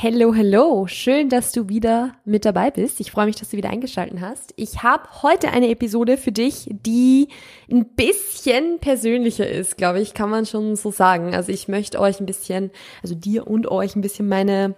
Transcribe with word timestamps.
Hello, 0.00 0.32
hello. 0.32 0.86
Schön, 0.86 1.28
dass 1.28 1.50
du 1.50 1.68
wieder 1.68 2.12
mit 2.24 2.44
dabei 2.44 2.70
bist. 2.70 3.00
Ich 3.00 3.10
freue 3.10 3.26
mich, 3.26 3.34
dass 3.34 3.48
du 3.48 3.56
wieder 3.56 3.70
eingeschaltet 3.70 4.20
hast. 4.20 4.54
Ich 4.54 4.84
habe 4.84 5.08
heute 5.24 5.48
eine 5.50 5.70
Episode 5.70 6.16
für 6.16 6.30
dich, 6.30 6.68
die 6.70 7.26
ein 7.68 7.84
bisschen 7.96 8.78
persönlicher 8.78 9.48
ist, 9.50 9.76
glaube 9.76 10.00
ich, 10.00 10.14
kann 10.14 10.30
man 10.30 10.46
schon 10.46 10.76
so 10.76 10.92
sagen. 10.92 11.34
Also 11.34 11.50
ich 11.50 11.66
möchte 11.66 11.98
euch 11.98 12.20
ein 12.20 12.26
bisschen, 12.26 12.70
also 13.02 13.16
dir 13.16 13.48
und 13.48 13.68
euch 13.68 13.96
ein 13.96 14.00
bisschen 14.00 14.28
meine 14.28 14.76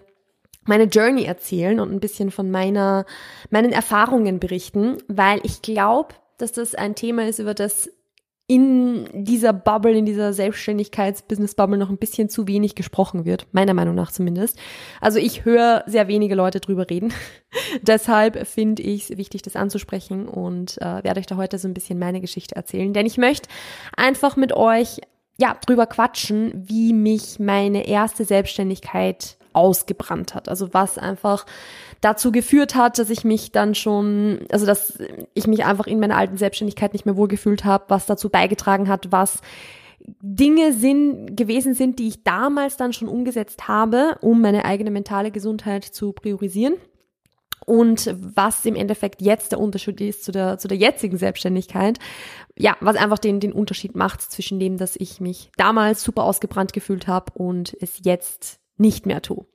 meine 0.64 0.84
Journey 0.84 1.24
erzählen 1.24 1.80
und 1.80 1.92
ein 1.92 2.00
bisschen 2.00 2.30
von 2.30 2.50
meiner 2.50 3.04
meinen 3.50 3.72
Erfahrungen 3.72 4.40
berichten, 4.40 4.96
weil 5.06 5.40
ich 5.42 5.60
glaube, 5.60 6.14
dass 6.38 6.52
das 6.52 6.74
ein 6.74 6.94
Thema 6.94 7.28
ist, 7.28 7.40
über 7.40 7.52
das 7.52 7.90
in 8.50 9.08
dieser 9.12 9.52
Bubble, 9.52 9.96
in 9.96 10.06
dieser 10.06 10.32
Selbstständigkeits-Business-Bubble 10.32 11.78
noch 11.78 11.88
ein 11.88 11.98
bisschen 11.98 12.28
zu 12.28 12.48
wenig 12.48 12.74
gesprochen 12.74 13.24
wird, 13.24 13.46
meiner 13.52 13.74
Meinung 13.74 13.94
nach 13.94 14.10
zumindest. 14.10 14.58
Also 15.00 15.20
ich 15.20 15.44
höre 15.44 15.84
sehr 15.86 16.08
wenige 16.08 16.34
Leute 16.34 16.58
drüber 16.58 16.90
reden. 16.90 17.12
Deshalb 17.82 18.48
finde 18.48 18.82
ich 18.82 19.08
es 19.08 19.16
wichtig, 19.16 19.42
das 19.42 19.54
anzusprechen 19.54 20.26
und 20.26 20.78
äh, 20.78 21.04
werde 21.04 21.20
euch 21.20 21.26
da 21.26 21.36
heute 21.36 21.58
so 21.58 21.68
ein 21.68 21.74
bisschen 21.74 22.00
meine 22.00 22.20
Geschichte 22.20 22.56
erzählen. 22.56 22.92
Denn 22.92 23.06
ich 23.06 23.18
möchte 23.18 23.48
einfach 23.96 24.34
mit 24.34 24.52
euch 24.52 25.00
ja 25.38 25.56
drüber 25.64 25.86
quatschen, 25.86 26.50
wie 26.56 26.92
mich 26.92 27.38
meine 27.38 27.86
erste 27.86 28.24
Selbstständigkeit 28.24 29.38
ausgebrannt 29.52 30.34
hat. 30.34 30.48
Also 30.48 30.72
was 30.72 30.98
einfach 30.98 31.46
dazu 32.00 32.32
geführt 32.32 32.74
hat, 32.74 32.98
dass 32.98 33.10
ich 33.10 33.24
mich 33.24 33.52
dann 33.52 33.74
schon, 33.74 34.40
also 34.50 34.66
dass 34.66 34.98
ich 35.34 35.46
mich 35.46 35.64
einfach 35.64 35.86
in 35.86 36.00
meiner 36.00 36.16
alten 36.16 36.36
Selbstständigkeit 36.36 36.92
nicht 36.92 37.06
mehr 37.06 37.16
wohlgefühlt 37.16 37.64
habe, 37.64 37.84
was 37.88 38.06
dazu 38.06 38.28
beigetragen 38.28 38.88
hat, 38.88 39.12
was 39.12 39.40
Dinge 40.22 40.72
sind, 40.72 41.36
gewesen 41.36 41.74
sind, 41.74 41.98
die 41.98 42.08
ich 42.08 42.24
damals 42.24 42.76
dann 42.76 42.92
schon 42.92 43.08
umgesetzt 43.08 43.68
habe, 43.68 44.16
um 44.22 44.40
meine 44.40 44.64
eigene 44.64 44.90
mentale 44.90 45.30
Gesundheit 45.30 45.84
zu 45.84 46.12
priorisieren. 46.12 46.74
Und 47.66 48.14
was 48.18 48.64
im 48.64 48.74
Endeffekt 48.74 49.20
jetzt 49.20 49.52
der 49.52 49.60
Unterschied 49.60 50.00
ist 50.00 50.24
zu 50.24 50.32
der, 50.32 50.58
zu 50.58 50.66
der 50.66 50.78
jetzigen 50.78 51.18
Selbstständigkeit. 51.18 51.98
Ja, 52.56 52.76
was 52.80 52.96
einfach 52.96 53.18
den, 53.18 53.38
den 53.38 53.52
Unterschied 53.52 53.94
macht 53.94 54.22
zwischen 54.22 54.58
dem, 54.58 54.78
dass 54.78 54.96
ich 54.96 55.20
mich 55.20 55.50
damals 55.56 56.02
super 56.02 56.24
ausgebrannt 56.24 56.72
gefühlt 56.72 57.06
habe 57.06 57.32
und 57.34 57.76
es 57.80 58.00
jetzt 58.02 58.59
nicht 58.80 59.06
mehr 59.06 59.22
tue. 59.22 59.46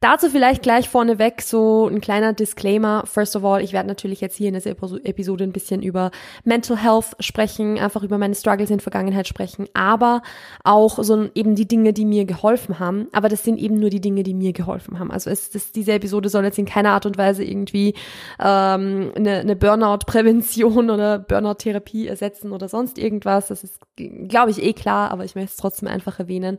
Dazu 0.00 0.28
vielleicht 0.28 0.62
gleich 0.62 0.88
vorneweg 0.90 1.40
so 1.40 1.88
ein 1.88 2.02
kleiner 2.02 2.34
Disclaimer. 2.34 3.04
First 3.06 3.34
of 3.34 3.44
all, 3.44 3.62
ich 3.62 3.72
werde 3.72 3.88
natürlich 3.88 4.20
jetzt 4.20 4.36
hier 4.36 4.48
in 4.48 4.54
dieser 4.54 4.70
Episode 4.70 5.44
ein 5.44 5.52
bisschen 5.52 5.82
über 5.82 6.10
Mental 6.44 6.76
Health 6.76 7.16
sprechen, 7.20 7.78
einfach 7.78 8.02
über 8.02 8.18
meine 8.18 8.34
Struggles 8.34 8.70
in 8.70 8.80
Vergangenheit 8.80 9.26
sprechen, 9.26 9.68
aber 9.72 10.20
auch 10.64 11.02
so 11.02 11.28
eben 11.34 11.54
die 11.54 11.66
Dinge, 11.66 11.94
die 11.94 12.04
mir 12.04 12.26
geholfen 12.26 12.78
haben. 12.78 13.08
Aber 13.12 13.30
das 13.30 13.42
sind 13.42 13.58
eben 13.58 13.78
nur 13.78 13.88
die 13.88 14.02
Dinge, 14.02 14.22
die 14.22 14.34
mir 14.34 14.52
geholfen 14.52 14.98
haben. 14.98 15.10
Also 15.10 15.30
es, 15.30 15.50
das, 15.50 15.72
diese 15.72 15.92
Episode 15.92 16.28
soll 16.28 16.44
jetzt 16.44 16.58
in 16.58 16.66
keiner 16.66 16.90
Art 16.90 17.06
und 17.06 17.16
Weise 17.16 17.42
irgendwie 17.42 17.94
ähm, 18.38 19.12
eine, 19.16 19.38
eine 19.38 19.56
Burnout-Prävention 19.56 20.90
oder 20.96 21.18
Burnout-Therapie 21.18 22.06
ersetzen 22.06 22.52
oder 22.52 22.68
sonst 22.68 22.98
irgendwas. 22.98 23.48
Das 23.48 23.64
ist, 23.64 23.80
glaube 23.96 24.50
ich, 24.50 24.62
eh 24.62 24.74
klar, 24.74 25.10
aber 25.10 25.24
ich 25.24 25.34
möchte 25.34 25.50
es 25.52 25.56
trotzdem 25.56 25.88
einfach 25.88 26.18
erwähnen. 26.18 26.58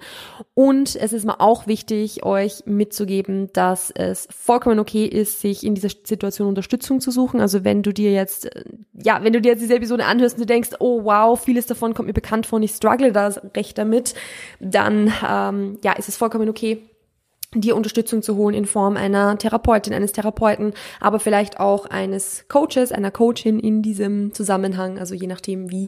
Und 0.55 0.95
es 0.95 1.13
ist 1.13 1.25
mir 1.25 1.39
auch 1.39 1.67
wichtig, 1.67 2.23
euch 2.23 2.63
mitzugeben, 2.65 3.26
eben, 3.27 3.51
dass 3.53 3.91
es 3.91 4.27
vollkommen 4.31 4.79
okay 4.79 5.05
ist, 5.05 5.41
sich 5.41 5.65
in 5.65 5.75
dieser 5.75 5.89
Situation 5.89 6.47
Unterstützung 6.47 6.99
zu 7.01 7.11
suchen. 7.11 7.41
Also 7.41 7.63
wenn 7.63 7.83
du 7.83 7.93
dir 7.93 8.11
jetzt, 8.11 8.53
äh, 8.55 8.63
ja, 8.93 9.23
wenn 9.23 9.33
du 9.33 9.41
dir 9.41 9.49
jetzt 9.49 9.61
diese 9.61 9.75
Episode 9.75 10.05
anhörst 10.05 10.35
und 10.35 10.41
du 10.41 10.45
denkst, 10.45 10.71
oh 10.79 11.03
wow, 11.03 11.39
vieles 11.39 11.65
davon 11.67 11.93
kommt 11.93 12.07
mir 12.07 12.13
bekannt 12.13 12.45
vor 12.45 12.57
und 12.57 12.63
ich 12.63 12.71
struggle 12.71 13.11
da 13.11 13.27
recht 13.55 13.77
damit, 13.77 14.13
dann 14.59 15.13
ähm, 15.27 15.79
ja, 15.83 15.93
ist 15.93 16.09
es 16.09 16.17
vollkommen 16.17 16.49
okay, 16.49 16.83
dir 17.53 17.75
Unterstützung 17.75 18.21
zu 18.21 18.35
holen 18.35 18.53
in 18.53 18.65
Form 18.65 18.97
einer 18.97 19.37
Therapeutin, 19.37 19.93
eines 19.93 20.11
Therapeuten, 20.11 20.73
aber 20.99 21.19
vielleicht 21.19 21.59
auch 21.59 21.85
eines 21.85 22.45
Coaches, 22.49 22.91
einer 22.91 23.11
Coachin 23.11 23.59
in 23.59 23.81
diesem 23.81 24.33
Zusammenhang, 24.33 24.99
also 24.99 25.15
je 25.15 25.27
nachdem, 25.27 25.71
wie 25.71 25.87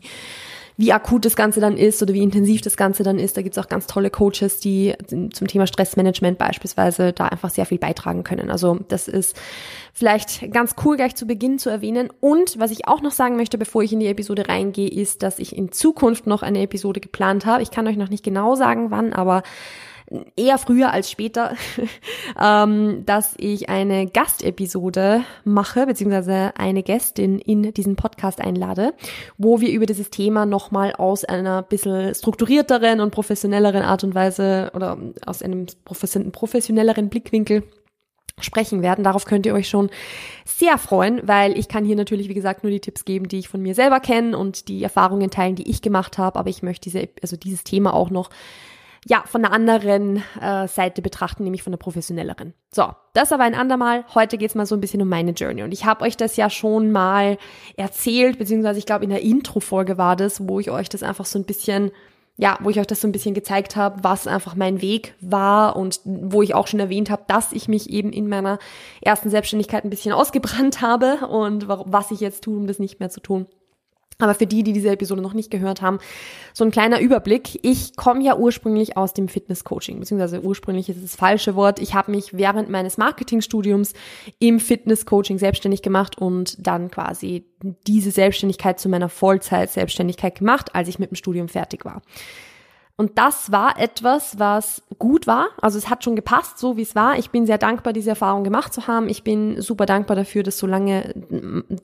wie 0.80 0.94
akut 0.94 1.26
das 1.26 1.36
Ganze 1.36 1.60
dann 1.60 1.76
ist 1.76 2.02
oder 2.02 2.14
wie 2.14 2.24
intensiv 2.24 2.62
das 2.62 2.78
Ganze 2.78 3.04
dann 3.04 3.20
ist. 3.20 3.36
Da 3.36 3.42
gibt's 3.42 3.58
auch 3.58 3.68
ganz 3.68 3.86
tolle 3.86 4.10
Coaches, 4.10 4.62
die 4.62 4.96
zum 5.10 5.46
Thema 5.46 5.68
Stressmanagement 5.68 6.38
beispielsweise 6.38 7.12
da 7.12 7.26
einfach 7.26 7.50
sehr 7.50 7.66
viel 7.66 7.80
beitragen 7.80 8.24
können. 8.24 8.50
Also 8.50 8.80
das 8.88 9.10
ist 9.10 9.36
vielleicht 9.92 10.54
ganz 10.54 10.76
cool 10.86 10.96
gleich 10.96 11.16
zu 11.16 11.28
Beginn 11.28 11.60
zu 11.60 11.70
erwähnen. 11.70 12.10
Und 12.22 12.58
was 12.60 12.72
ich 12.72 12.88
auch 12.88 13.02
noch 13.02 13.12
sagen 13.12 13.36
möchte, 13.36 13.58
bevor 13.58 13.84
ich 13.84 13.92
in 13.92 14.00
die 14.00 14.08
Episode 14.08 14.48
reingehe, 14.48 14.88
ist, 14.88 15.22
dass 15.22 15.40
ich 15.40 15.54
in 15.54 15.74
Zukunft 15.74 16.28
noch 16.28 16.44
eine 16.44 16.62
Episode 16.62 17.02
geplant 17.02 17.46
habe. 17.46 17.62
Ich 17.62 17.72
kann 17.72 17.86
euch 17.86 17.98
noch 17.98 18.10
nicht 18.10 18.24
genau 18.24 18.56
sagen, 18.56 18.90
wann, 18.90 19.12
aber 19.12 19.44
eher 20.36 20.58
früher 20.58 20.92
als 20.92 21.12
später, 21.12 21.56
ähm, 22.40 23.04
dass 23.06 23.36
ich 23.38 23.70
eine 23.70 24.08
Gastepisode 24.08 25.22
mache, 25.44 25.86
beziehungsweise 25.86 26.54
eine 26.58 26.84
Gästin 26.84 27.40
in 27.40 27.74
diesen 27.74 27.96
Podcast 27.96 28.42
einlade, 28.42 28.94
wo 29.38 29.62
wir 29.62 29.72
über 29.72 29.86
dieses 29.86 30.10
Thema 30.10 30.46
nochmal 30.46 30.94
aus 30.94 31.26
einer 31.26 31.62
bisschen 31.62 32.14
strukturierteren 32.16 33.02
und 33.02 33.12
professionelleren 33.12 33.84
Art 33.84 34.04
und 34.04 34.16
Weise 34.16 34.72
oder 34.74 34.98
aus 35.26 35.42
einem 35.42 35.68
professionelleren 35.86 37.10
Blickwinkel 37.10 37.64
sprechen 38.40 38.82
werden. 38.82 39.04
Darauf 39.04 39.26
könnt 39.26 39.46
ihr 39.46 39.54
euch 39.54 39.68
schon 39.68 39.90
sehr 40.46 40.78
freuen, 40.78 41.22
weil 41.28 41.58
ich 41.58 41.68
kann 41.68 41.86
hier 41.86 41.96
natürlich, 41.96 42.30
wie 42.30 42.34
gesagt, 42.34 42.64
nur 42.64 42.72
die 42.72 42.80
Tipps 42.80 43.06
geben, 43.06 43.28
die 43.28 43.40
ich 43.40 43.50
von 43.50 43.62
mir 43.62 43.76
selber 43.76 44.00
kenne 44.00 44.38
und 44.38 44.68
die 44.70 44.82
Erfahrungen 44.82 45.30
teilen, 45.30 45.56
die 45.56 45.70
ich 45.70 45.82
gemacht 45.82 46.18
habe. 46.18 46.40
Aber 46.40 46.50
ich 46.50 46.64
möchte 46.64 46.90
diese, 46.90 47.10
also 47.22 47.36
dieses 47.36 47.64
Thema 47.64 47.94
auch 47.94 48.10
noch 48.10 48.30
ja, 49.06 49.24
von 49.26 49.42
der 49.42 49.52
anderen 49.52 50.24
äh, 50.42 50.68
Seite 50.68 51.02
betrachten, 51.02 51.44
nämlich 51.44 51.64
von 51.64 51.72
der 51.72 51.78
professionelleren. 51.78 52.54
So, 52.72 52.90
das 53.14 53.32
aber 53.32 53.44
ein 53.44 53.56
andermal. 53.56 54.06
Heute 54.14 54.38
geht's 54.38 54.56
mal 54.56 54.66
so 54.66 54.76
ein 54.76 54.82
bisschen 54.82 55.02
um 55.02 55.10
meine 55.10 55.32
Journey. 55.32 55.64
Und 55.64 55.72
ich 55.72 55.86
habe 55.86 56.04
euch 56.04 56.18
das 56.18 56.36
ja 56.36 56.50
schon 56.50 56.92
mal 56.92 57.38
erzählt, 57.78 58.38
beziehungsweise 58.38 58.80
ich 58.80 58.86
glaube 58.86 59.06
in 59.06 59.10
der 59.10 59.22
Intro-Folge 59.22 59.98
war 59.98 60.16
das, 60.16 60.48
wo 60.48 60.60
ich 60.60 60.70
euch 60.70 60.90
das 60.90 61.04
einfach 61.04 61.26
so 61.26 61.40
ein 61.40 61.46
bisschen, 61.46 61.92
ja, 62.38 62.58
wo 62.62 62.70
ich 62.70 62.80
euch 62.80 62.88
das 62.88 63.02
so 63.02 63.08
ein 63.08 63.14
bisschen 63.14 63.34
gezeigt 63.34 63.76
habe, 63.76 64.04
was 64.04 64.28
einfach 64.28 64.56
mein 64.56 64.82
Weg 64.82 65.16
war 65.22 65.76
und 65.78 66.02
wo 66.04 66.42
ich 66.42 66.54
auch 66.54 66.68
schon 66.68 66.80
erwähnt 66.80 67.10
habe, 67.10 67.24
dass 67.28 67.54
ich 67.54 67.68
mich 67.68 67.90
eben 67.90 68.12
in 68.12 68.28
meiner 68.28 68.60
ersten 69.02 69.30
Selbstständigkeit 69.30 69.86
ein 69.86 69.90
bisschen 69.90 70.12
ausgebrannt 70.14 70.82
habe 70.82 71.28
und 71.28 71.68
was 71.68 72.12
ich 72.12 72.20
jetzt 72.20 72.44
tue, 72.44 72.58
um 72.58 72.68
das 72.68 72.80
nicht 72.80 73.00
mehr 73.00 73.10
zu 73.10 73.22
tun. 73.22 73.48
Aber 74.20 74.36
für 74.36 74.46
die, 74.46 74.64
die 74.64 74.74
diese 74.74 74.90
Episode 74.90 75.22
noch 75.22 75.34
nicht 75.34 75.50
gehört 75.50 75.82
haben, 75.82 76.00
so 76.54 76.66
ein 76.66 76.72
kleiner 76.72 77.00
Überblick. 77.00 77.58
Ich 77.64 77.96
komme 77.96 78.22
ja 78.24 78.36
ursprünglich 78.38 78.98
aus 78.98 79.14
dem 79.14 79.30
Fitness-Coaching, 79.30 80.00
beziehungsweise 80.00 80.42
ursprünglich 80.42 80.90
ist 80.90 81.02
das 81.02 81.16
falsche 81.16 81.56
Wort. 81.56 81.80
Ich 81.80 81.94
habe 81.94 82.12
mich 82.12 82.34
während 82.34 82.70
meines 82.70 82.98
Marketingstudiums 82.98 83.94
im 84.40 84.60
Fitness-Coaching 84.60 85.40
selbstständig 85.40 85.82
gemacht 85.82 86.18
und 86.18 86.56
dann 86.68 86.92
quasi 86.92 87.46
diese 87.88 88.12
Selbstständigkeit 88.12 88.80
zu 88.80 88.90
meiner 88.90 89.08
Vollzeit-Selbstständigkeit 89.08 90.38
gemacht, 90.38 90.76
als 90.76 90.90
ich 90.90 91.00
mit 91.00 91.12
dem 91.12 91.16
Studium 91.16 91.48
fertig 91.48 91.86
war. 91.86 92.02
Und 93.00 93.18
das 93.18 93.50
war 93.50 93.80
etwas, 93.80 94.40
was 94.40 94.82
gut 94.98 95.26
war. 95.26 95.48
Also 95.62 95.78
es 95.78 95.90
hat 95.90 96.04
schon 96.04 96.18
gepasst, 96.18 96.58
so 96.60 96.76
wie 96.76 96.82
es 96.82 96.96
war. 96.96 97.18
Ich 97.18 97.30
bin 97.30 97.46
sehr 97.46 97.58
dankbar, 97.58 97.94
diese 97.94 98.10
Erfahrung 98.10 98.44
gemacht 98.44 98.74
zu 98.74 98.88
haben. 98.88 99.08
Ich 99.08 99.24
bin 99.24 99.62
super 99.62 99.86
dankbar 99.86 100.18
dafür, 100.18 100.44
dass 100.44 100.58
so 100.58 100.68
lange, 100.68 101.14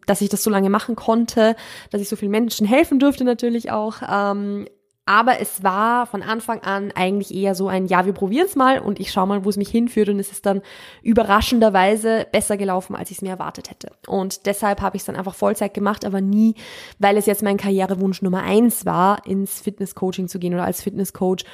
dass 0.07 0.19
ich 0.19 0.27
das 0.27 0.43
so 0.43 0.49
lange 0.49 0.69
machen 0.69 0.97
konnte, 0.97 1.55
dass 1.89 2.01
ich 2.01 2.09
so 2.09 2.17
vielen 2.17 2.31
Menschen 2.31 2.67
helfen 2.67 2.99
durfte 2.99 3.23
natürlich 3.23 3.71
auch. 3.71 4.01
Ähm, 4.05 4.67
Aber 5.07 5.39
es 5.39 5.61
war 5.61 6.07
von 6.07 6.23
Anfang 6.23 6.61
an 6.63 6.91
eigentlich 6.95 7.31
eher 7.31 7.53
so 7.53 7.67
ein, 7.67 7.85
ja, 7.85 8.07
wir 8.07 8.13
probieren 8.13 8.47
es 8.47 8.55
mal 8.55 8.79
und 8.79 8.99
ich 8.99 9.11
schaue 9.11 9.27
mal, 9.27 9.45
wo 9.45 9.49
es 9.49 9.57
mich 9.57 9.69
hinführt. 9.69 10.09
Und 10.09 10.19
es 10.19 10.31
ist 10.31 10.47
dann 10.47 10.63
überraschenderweise 11.03 12.25
besser 12.31 12.57
gelaufen, 12.57 12.95
als 12.95 13.11
ich 13.11 13.17
es 13.17 13.21
mir 13.21 13.29
erwartet 13.29 13.69
hätte. 13.69 13.91
Und 14.07 14.47
deshalb 14.47 14.81
habe 14.81 14.95
ich 14.97 15.01
es 15.01 15.05
dann 15.05 15.15
einfach 15.15 15.35
Vollzeit 15.35 15.75
gemacht, 15.75 16.05
aber 16.05 16.21
nie, 16.21 16.55
weil 16.97 17.17
es 17.17 17.27
jetzt 17.27 17.43
mein 17.43 17.57
Karrierewunsch 17.57 18.23
Nummer 18.23 18.41
eins 18.41 18.87
war, 18.87 19.25
ins 19.27 19.61
Fitnesscoaching 19.61 20.27
zu 20.27 20.39
gehen 20.39 20.55
oder 20.55 20.65
als 20.65 20.81
Fitnesscoach 20.81 21.45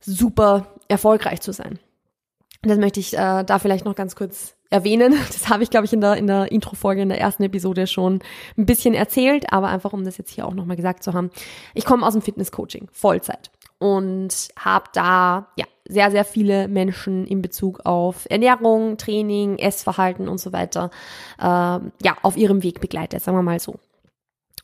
super 0.00 0.66
erfolgreich 0.88 1.40
zu 1.40 1.52
sein. 1.52 1.78
Das 2.62 2.78
möchte 2.78 3.00
ich 3.00 3.14
äh, 3.14 3.44
da 3.44 3.58
vielleicht 3.58 3.84
noch 3.84 3.94
ganz 3.94 4.16
kurz 4.16 4.54
erwähnen. 4.70 5.14
Das 5.28 5.48
habe 5.48 5.62
ich, 5.62 5.70
glaube 5.70 5.86
ich, 5.86 5.92
in 5.92 6.00
der, 6.00 6.16
in 6.16 6.26
der 6.26 6.50
Intro-Folge, 6.50 7.02
in 7.02 7.08
der 7.08 7.20
ersten 7.20 7.42
Episode 7.42 7.86
schon 7.86 8.20
ein 8.56 8.66
bisschen 8.66 8.94
erzählt, 8.94 9.52
aber 9.52 9.68
einfach, 9.68 9.92
um 9.92 10.04
das 10.04 10.18
jetzt 10.18 10.30
hier 10.30 10.46
auch 10.46 10.54
nochmal 10.54 10.76
gesagt 10.76 11.02
zu 11.02 11.14
haben. 11.14 11.30
Ich 11.74 11.84
komme 11.84 12.06
aus 12.06 12.14
dem 12.14 12.22
Fitness-Coaching, 12.22 12.88
Vollzeit. 12.92 13.50
Und 13.78 14.48
habe 14.58 14.86
da 14.92 15.48
ja 15.56 15.64
sehr, 15.88 16.10
sehr 16.10 16.24
viele 16.24 16.66
Menschen 16.66 17.26
in 17.28 17.42
Bezug 17.42 17.86
auf 17.86 18.26
Ernährung, 18.28 18.98
Training, 18.98 19.56
Essverhalten 19.58 20.28
und 20.28 20.38
so 20.38 20.52
weiter 20.52 20.90
äh, 21.38 21.44
ja 21.44 22.16
auf 22.22 22.36
ihrem 22.36 22.64
Weg 22.64 22.80
begleitet, 22.80 23.22
sagen 23.22 23.38
wir 23.38 23.42
mal 23.42 23.60
so 23.60 23.76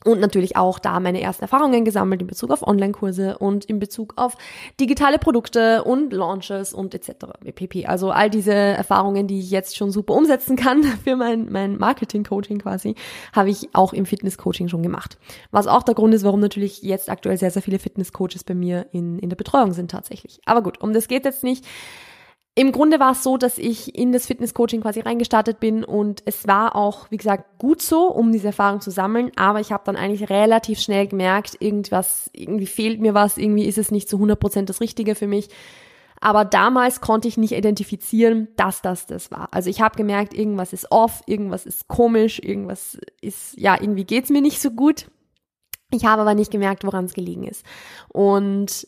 und 0.04 0.20
natürlich 0.20 0.56
auch 0.56 0.78
da 0.78 1.00
meine 1.00 1.20
ersten 1.20 1.42
Erfahrungen 1.42 1.84
gesammelt 1.84 2.20
in 2.20 2.26
Bezug 2.26 2.50
auf 2.50 2.66
Online-Kurse 2.66 3.38
und 3.38 3.64
in 3.64 3.78
Bezug 3.78 4.14
auf 4.16 4.36
digitale 4.78 5.18
Produkte 5.18 5.82
und 5.84 6.12
Launches 6.12 6.74
und 6.74 6.94
etc. 6.94 7.26
pp. 7.54 7.86
Also 7.86 8.10
all 8.10 8.30
diese 8.30 8.52
Erfahrungen, 8.52 9.26
die 9.26 9.40
ich 9.40 9.50
jetzt 9.50 9.76
schon 9.76 9.90
super 9.90 10.14
umsetzen 10.14 10.56
kann 10.56 10.82
für 11.04 11.16
mein, 11.16 11.50
mein 11.50 11.78
Marketing-Coaching 11.78 12.58
quasi, 12.58 12.94
habe 13.32 13.50
ich 13.50 13.70
auch 13.72 13.92
im 13.92 14.06
Fitness-Coaching 14.06 14.68
schon 14.68 14.82
gemacht. 14.82 15.18
Was 15.50 15.66
auch 15.66 15.82
der 15.82 15.94
Grund 15.94 16.14
ist, 16.14 16.24
warum 16.24 16.40
natürlich 16.40 16.82
jetzt 16.82 17.08
aktuell 17.08 17.38
sehr, 17.38 17.50
sehr 17.50 17.62
viele 17.62 17.78
Fitness-Coaches 17.78 18.44
bei 18.44 18.54
mir 18.54 18.86
in, 18.92 19.18
in 19.18 19.30
der 19.30 19.36
Betreuung 19.36 19.72
sind 19.72 19.90
tatsächlich. 19.90 20.40
Aber 20.44 20.62
gut, 20.62 20.80
um 20.80 20.92
das 20.92 21.08
geht 21.08 21.24
jetzt 21.24 21.44
nicht. 21.44 21.64
Im 22.56 22.70
Grunde 22.70 23.00
war 23.00 23.12
es 23.12 23.24
so, 23.24 23.36
dass 23.36 23.58
ich 23.58 23.98
in 23.98 24.12
das 24.12 24.26
Fitnesscoaching 24.26 24.80
quasi 24.80 25.00
reingestartet 25.00 25.58
bin 25.58 25.82
und 25.82 26.22
es 26.24 26.46
war 26.46 26.76
auch, 26.76 27.10
wie 27.10 27.16
gesagt, 27.16 27.58
gut 27.58 27.82
so, 27.82 28.06
um 28.06 28.30
diese 28.30 28.48
Erfahrung 28.48 28.80
zu 28.80 28.92
sammeln, 28.92 29.32
aber 29.34 29.58
ich 29.58 29.72
habe 29.72 29.82
dann 29.84 29.96
eigentlich 29.96 30.30
relativ 30.30 30.78
schnell 30.78 31.08
gemerkt, 31.08 31.56
irgendwas, 31.58 32.30
irgendwie 32.32 32.66
fehlt 32.66 33.00
mir 33.00 33.12
was, 33.12 33.38
irgendwie 33.38 33.64
ist 33.64 33.78
es 33.78 33.90
nicht 33.90 34.08
zu 34.08 34.18
100% 34.18 34.66
das 34.66 34.80
Richtige 34.80 35.16
für 35.16 35.26
mich. 35.26 35.48
Aber 36.20 36.44
damals 36.44 37.00
konnte 37.00 37.26
ich 37.26 37.36
nicht 37.36 37.52
identifizieren, 37.52 38.48
dass 38.56 38.80
das 38.82 39.06
das 39.06 39.32
war. 39.32 39.48
Also 39.50 39.68
ich 39.68 39.80
habe 39.80 39.96
gemerkt, 39.96 40.32
irgendwas 40.32 40.72
ist 40.72 40.92
off, 40.92 41.22
irgendwas 41.26 41.66
ist 41.66 41.88
komisch, 41.88 42.38
irgendwas 42.38 42.96
ist, 43.20 43.58
ja, 43.58 43.74
irgendwie 43.78 44.04
geht's 44.04 44.30
mir 44.30 44.40
nicht 44.40 44.60
so 44.60 44.70
gut. 44.70 45.10
Ich 45.90 46.06
habe 46.06 46.22
aber 46.22 46.34
nicht 46.34 46.50
gemerkt, 46.50 46.84
woran 46.84 47.04
es 47.04 47.14
gelegen 47.14 47.44
ist. 47.44 47.64
Und 48.08 48.86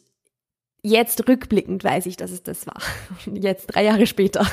jetzt 0.86 1.28
rückblickend 1.28 1.82
weiß 1.82 2.06
ich, 2.06 2.16
dass 2.16 2.30
es 2.30 2.42
das 2.42 2.66
war. 2.66 2.78
Jetzt 3.34 3.66
drei 3.66 3.84
Jahre 3.84 4.06
später. 4.06 4.46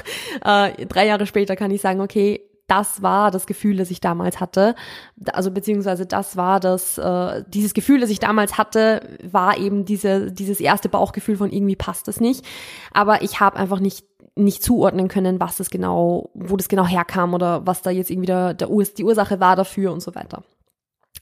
Äh, 0.44 0.85
drei 0.88 1.06
Jahre 1.06 1.25
später 1.27 1.56
kann 1.56 1.71
ich 1.71 1.81
sagen, 1.81 2.01
okay, 2.01 2.41
das 2.68 3.01
war 3.01 3.30
das 3.30 3.45
Gefühl, 3.45 3.77
das 3.77 3.91
ich 3.91 4.00
damals 4.00 4.39
hatte. 4.39 4.75
Also 5.31 5.51
beziehungsweise 5.51 6.06
das 6.06 6.38
war 6.38 6.59
das, 6.59 6.97
äh, 6.97 7.44
dieses 7.47 7.74
Gefühl, 7.74 8.00
das 8.00 8.09
ich 8.09 8.19
damals 8.19 8.57
hatte, 8.57 9.01
war 9.21 9.57
eben 9.57 9.85
diese, 9.85 10.31
dieses 10.31 10.59
erste 10.59 10.89
Bauchgefühl 10.89 11.38
von 11.38 11.51
irgendwie 11.51 11.75
passt 11.75 12.07
das 12.07 12.19
nicht. 12.19 12.45
Aber 12.91 13.21
ich 13.21 13.39
habe 13.39 13.57
einfach 13.57 13.79
nicht 13.79 14.06
nicht 14.36 14.63
zuordnen 14.63 15.09
können, 15.09 15.39
was 15.39 15.57
das 15.57 15.69
genau, 15.69 16.31
wo 16.33 16.57
das 16.57 16.68
genau 16.68 16.88
herkam 16.88 17.36
oder 17.36 17.68
was 17.68 17.83
da 17.83 17.91
jetzt 17.91 18.09
irgendwie 18.09 18.25
der, 18.25 18.56
der 18.56 18.71
Ur 18.71 18.83
die 18.83 19.03
Ursache 19.03 19.39
war 19.39 19.56
dafür 19.56 19.94
und 19.94 20.01
so 20.01 20.15
weiter. 20.15 20.44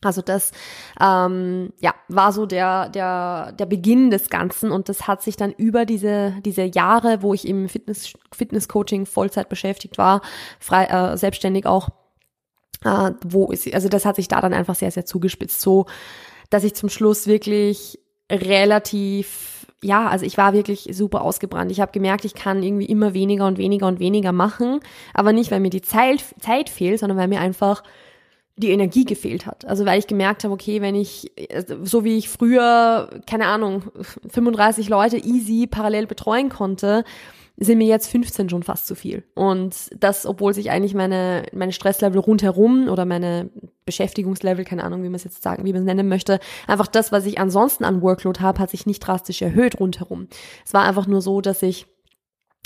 Also 0.03 0.21
das 0.21 0.51
ähm, 0.99 1.73
ja, 1.79 1.93
war 2.07 2.31
so 2.31 2.45
der, 2.45 2.89
der, 2.89 3.51
der 3.51 3.65
Beginn 3.65 4.09
des 4.09 4.29
Ganzen 4.29 4.71
und 4.71 4.89
das 4.89 5.07
hat 5.07 5.21
sich 5.21 5.35
dann 5.37 5.51
über 5.51 5.85
diese, 5.85 6.35
diese 6.43 6.63
Jahre, 6.63 7.21
wo 7.21 7.33
ich 7.33 7.47
im 7.47 7.69
Fitness, 7.69 8.13
Fitness-Coaching 8.33 9.05
Vollzeit 9.05 9.49
beschäftigt 9.49 9.97
war, 9.97 10.21
frei, 10.59 10.85
äh, 10.85 11.17
selbstständig 11.17 11.67
auch, 11.67 11.89
äh, 12.83 13.11
wo 13.23 13.51
ist, 13.51 13.71
also 13.73 13.89
das 13.89 14.05
hat 14.05 14.15
sich 14.15 14.27
da 14.27 14.41
dann 14.41 14.53
einfach 14.53 14.75
sehr, 14.75 14.91
sehr 14.91 15.05
zugespitzt, 15.05 15.61
so 15.61 15.85
dass 16.49 16.63
ich 16.63 16.73
zum 16.73 16.89
Schluss 16.89 17.27
wirklich 17.27 17.99
relativ 18.29 19.61
ja, 19.83 20.07
also 20.07 20.25
ich 20.25 20.37
war 20.37 20.53
wirklich 20.53 20.89
super 20.91 21.21
ausgebrannt. 21.21 21.71
Ich 21.71 21.81
habe 21.81 21.91
gemerkt, 21.91 22.23
ich 22.23 22.35
kann 22.35 22.61
irgendwie 22.61 22.85
immer 22.85 23.15
weniger 23.15 23.47
und 23.47 23.57
weniger 23.57 23.87
und 23.87 23.99
weniger 23.99 24.31
machen, 24.31 24.79
aber 25.11 25.33
nicht, 25.33 25.49
weil 25.49 25.59
mir 25.59 25.71
die 25.71 25.81
Zeit, 25.81 26.23
Zeit 26.39 26.69
fehlt, 26.69 26.99
sondern 26.99 27.17
weil 27.17 27.27
mir 27.27 27.39
einfach 27.39 27.81
die 28.61 28.71
Energie 28.71 29.03
gefehlt 29.03 29.45
hat. 29.45 29.65
Also 29.65 29.85
weil 29.85 29.99
ich 29.99 30.07
gemerkt 30.07 30.43
habe, 30.43 30.53
okay, 30.53 30.81
wenn 30.81 30.95
ich, 30.95 31.31
so 31.83 32.03
wie 32.03 32.17
ich 32.17 32.29
früher, 32.29 33.09
keine 33.27 33.47
Ahnung, 33.47 33.83
35 34.29 34.87
Leute 34.87 35.17
easy 35.17 35.67
parallel 35.67 36.07
betreuen 36.07 36.49
konnte, 36.49 37.03
sind 37.57 37.77
mir 37.77 37.87
jetzt 37.87 38.09
15 38.09 38.49
schon 38.49 38.63
fast 38.63 38.87
zu 38.87 38.95
viel. 38.95 39.23
Und 39.35 39.75
das, 39.99 40.25
obwohl 40.25 40.53
sich 40.53 40.71
eigentlich 40.71 40.95
meine, 40.95 41.45
meine 41.53 41.73
Stresslevel 41.73 42.19
rundherum 42.19 42.87
oder 42.87 43.05
meine 43.05 43.49
Beschäftigungslevel, 43.85 44.65
keine 44.65 44.83
Ahnung, 44.83 45.03
wie 45.03 45.09
man 45.09 45.15
es 45.15 45.25
jetzt 45.25 45.43
sagen, 45.43 45.65
wie 45.65 45.73
man 45.73 45.81
es 45.81 45.85
nennen 45.85 46.07
möchte, 46.07 46.39
einfach 46.65 46.87
das, 46.87 47.11
was 47.11 47.25
ich 47.25 47.39
ansonsten 47.39 47.83
an 47.83 48.01
Workload 48.01 48.39
habe, 48.39 48.59
hat 48.59 48.71
sich 48.71 48.85
nicht 48.85 48.99
drastisch 48.99 49.41
erhöht 49.41 49.79
rundherum. 49.79 50.27
Es 50.65 50.73
war 50.73 50.85
einfach 50.85 51.05
nur 51.07 51.21
so, 51.21 51.41
dass 51.41 51.61
ich 51.61 51.87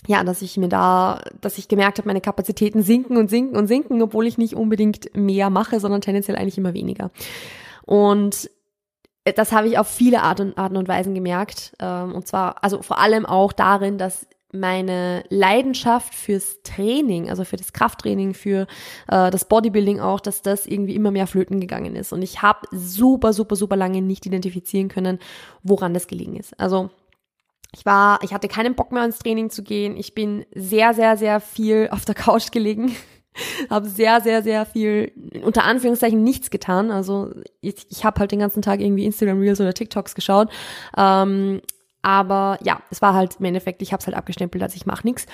ja, 0.08 0.24
dass 0.24 0.42
ich 0.42 0.58
mir 0.58 0.70
da, 0.70 1.22
dass 1.42 1.58
ich 1.58 1.68
gemerkt 1.68 1.98
habe, 1.98 2.08
meine 2.08 2.22
Kapazitäten 2.22 2.82
sinken 2.82 3.18
und 3.18 3.30
sinken 3.30 3.58
und 3.58 3.68
sinken, 3.68 4.02
obwohl 4.02 4.28
ich 4.28 4.38
nicht 4.38 4.56
unbedingt 4.56 5.16
mehr 5.16 5.50
mache, 5.50 5.80
sondern 5.80 6.02
tendenziell 6.02 6.38
eigentlich 6.38 6.58
immer 6.58 6.74
weniger. 6.74 7.12
Und 7.86 8.50
das 9.24 9.52
habe 9.52 9.68
ich 9.68 9.78
auf 9.78 9.88
viele 9.88 10.22
Arten, 10.22 10.56
Arten 10.56 10.78
und 10.78 10.88
Weisen 10.88 11.16
gemerkt. 11.16 11.74
Ähm, 11.80 12.14
und 12.14 12.28
zwar, 12.28 12.64
also 12.64 12.82
vor 12.82 13.00
allem 13.00 13.26
auch 13.26 13.54
darin, 13.54 13.98
dass 13.98 14.28
meine 14.52 15.24
Leidenschaft 15.30 16.14
fürs 16.14 16.62
Training, 16.64 17.30
also 17.30 17.44
für 17.44 17.58
das 17.58 17.74
Krafttraining, 17.74 18.34
für 18.34 18.68
äh, 19.08 19.30
das 19.32 19.46
Bodybuilding 19.46 20.00
auch, 20.00 20.20
dass 20.20 20.42
das 20.42 20.66
irgendwie 20.66 20.96
immer 20.96 21.12
mehr 21.12 21.28
flöten 21.28 21.60
gegangen 21.60 21.96
ist. 21.96 22.14
Und 22.14 22.22
ich 22.22 22.42
habe 22.42 22.68
super, 22.72 23.34
super, 23.34 23.56
super 23.56 23.76
lange 23.76 24.02
nicht 24.02 24.26
identifizieren 24.26 24.88
können, 24.88 25.20
woran 25.64 25.94
das 25.94 26.08
gelegen 26.08 26.38
ist. 26.38 26.58
Also 26.60 26.90
ich 27.76 27.86
war, 27.86 28.20
ich 28.24 28.34
hatte 28.34 28.48
keinen 28.48 28.76
Bock 28.76 28.92
mehr 28.92 29.04
ins 29.04 29.20
Training 29.20 29.50
zu 29.50 29.62
gehen. 29.62 29.98
Ich 29.98 30.16
bin 30.16 30.46
sehr, 30.54 30.94
sehr, 30.94 31.18
sehr 31.18 31.40
viel 31.42 31.90
auf 31.92 32.06
der 32.06 32.16
Couch 32.16 32.52
gelegen. 32.52 32.96
habe 33.70 33.88
sehr, 33.88 34.22
sehr, 34.22 34.42
sehr 34.44 34.66
viel, 34.66 35.12
unter 35.44 35.66
Anführungszeichen, 35.66 36.24
nichts 36.24 36.50
getan. 36.50 36.90
Also 36.90 37.32
ich, 37.60 37.86
ich 37.90 38.06
habe 38.06 38.20
halt 38.20 38.32
den 38.32 38.40
ganzen 38.40 38.62
Tag 38.62 38.80
irgendwie 38.80 39.06
Instagram 39.06 39.40
Reels 39.40 39.60
oder 39.60 39.74
TikToks 39.74 40.16
geschaut. 40.16 40.50
Ähm, 40.96 41.62
aber 42.02 42.60
ja, 42.64 42.82
es 42.92 43.02
war 43.02 43.14
halt 43.14 43.38
im 43.40 43.46
Endeffekt, 43.46 43.82
ich 43.82 43.92
habe 43.92 44.00
es 44.00 44.08
halt 44.08 44.16
abgestempelt, 44.16 44.64
als 44.64 44.76
ich 44.76 44.86
mache 44.86 45.06
nichts. 45.06 45.26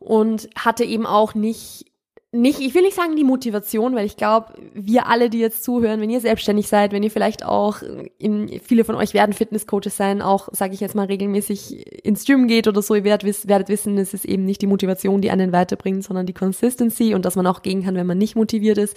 Und 0.00 0.50
hatte 0.56 0.82
eben 0.82 1.06
auch 1.06 1.34
nicht 1.34 1.91
nicht, 2.34 2.60
ich 2.60 2.74
will 2.74 2.82
nicht 2.82 2.96
sagen 2.96 3.14
die 3.14 3.24
Motivation, 3.24 3.94
weil 3.94 4.06
ich 4.06 4.16
glaube, 4.16 4.54
wir 4.72 5.06
alle, 5.06 5.28
die 5.28 5.38
jetzt 5.38 5.62
zuhören, 5.62 6.00
wenn 6.00 6.08
ihr 6.08 6.20
selbstständig 6.20 6.66
seid, 6.66 6.92
wenn 6.92 7.02
ihr 7.02 7.10
vielleicht 7.10 7.44
auch, 7.44 7.82
in, 8.18 8.58
viele 8.64 8.84
von 8.84 8.94
euch 8.94 9.12
werden 9.12 9.34
Fitnesscoaches 9.34 9.98
sein, 9.98 10.22
auch, 10.22 10.48
sage 10.50 10.72
ich 10.72 10.80
jetzt 10.80 10.94
mal, 10.94 11.06
regelmäßig 11.06 12.04
ins 12.06 12.24
Gym 12.24 12.48
geht 12.48 12.66
oder 12.68 12.80
so, 12.80 12.94
ihr 12.94 13.04
werdet, 13.04 13.48
werdet 13.48 13.68
wissen, 13.68 13.98
es 13.98 14.14
ist 14.14 14.24
eben 14.24 14.46
nicht 14.46 14.62
die 14.62 14.66
Motivation, 14.66 15.20
die 15.20 15.30
einen 15.30 15.52
weiterbringt, 15.52 16.04
sondern 16.04 16.24
die 16.24 16.32
Consistency 16.32 17.14
und 17.14 17.26
dass 17.26 17.36
man 17.36 17.46
auch 17.46 17.60
gehen 17.60 17.84
kann, 17.84 17.96
wenn 17.96 18.06
man 18.06 18.18
nicht 18.18 18.34
motiviert 18.34 18.78
ist. 18.78 18.96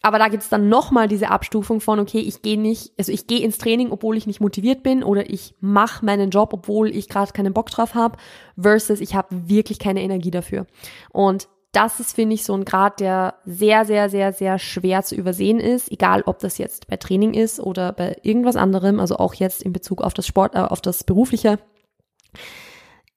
Aber 0.00 0.18
da 0.18 0.28
gibt's 0.28 0.48
dann 0.48 0.68
nochmal 0.68 1.08
diese 1.08 1.30
Abstufung 1.30 1.80
von, 1.80 1.98
okay, 1.98 2.20
ich 2.20 2.42
gehe 2.42 2.60
nicht, 2.60 2.92
also 2.96 3.10
ich 3.10 3.26
gehe 3.26 3.40
ins 3.40 3.58
Training, 3.58 3.90
obwohl 3.90 4.16
ich 4.16 4.28
nicht 4.28 4.40
motiviert 4.40 4.84
bin, 4.84 5.02
oder 5.02 5.28
ich 5.28 5.54
mache 5.60 6.04
meinen 6.04 6.30
Job, 6.30 6.52
obwohl 6.52 6.94
ich 6.94 7.08
gerade 7.08 7.32
keinen 7.32 7.54
Bock 7.54 7.70
drauf 7.70 7.94
habe, 7.94 8.16
versus 8.56 9.00
ich 9.00 9.16
habe 9.16 9.28
wirklich 9.48 9.80
keine 9.80 10.02
Energie 10.02 10.30
dafür. 10.30 10.66
Und 11.10 11.48
das 11.74 11.98
ist, 11.98 12.14
finde 12.14 12.34
ich, 12.34 12.44
so 12.44 12.54
ein 12.54 12.64
Grad, 12.64 13.00
der 13.00 13.34
sehr, 13.44 13.84
sehr, 13.84 14.08
sehr, 14.08 14.32
sehr 14.32 14.58
schwer 14.58 15.02
zu 15.02 15.14
übersehen 15.14 15.58
ist, 15.60 15.90
egal 15.90 16.22
ob 16.26 16.38
das 16.38 16.58
jetzt 16.58 16.86
bei 16.86 16.96
Training 16.96 17.34
ist 17.34 17.58
oder 17.60 17.92
bei 17.92 18.16
irgendwas 18.22 18.56
anderem, 18.56 19.00
also 19.00 19.16
auch 19.16 19.34
jetzt 19.34 19.62
in 19.62 19.72
Bezug 19.72 20.00
auf 20.00 20.14
das 20.14 20.26
Sport, 20.26 20.54
äh, 20.54 20.58
auf 20.58 20.80
das 20.80 21.04
Berufliche. 21.04 21.58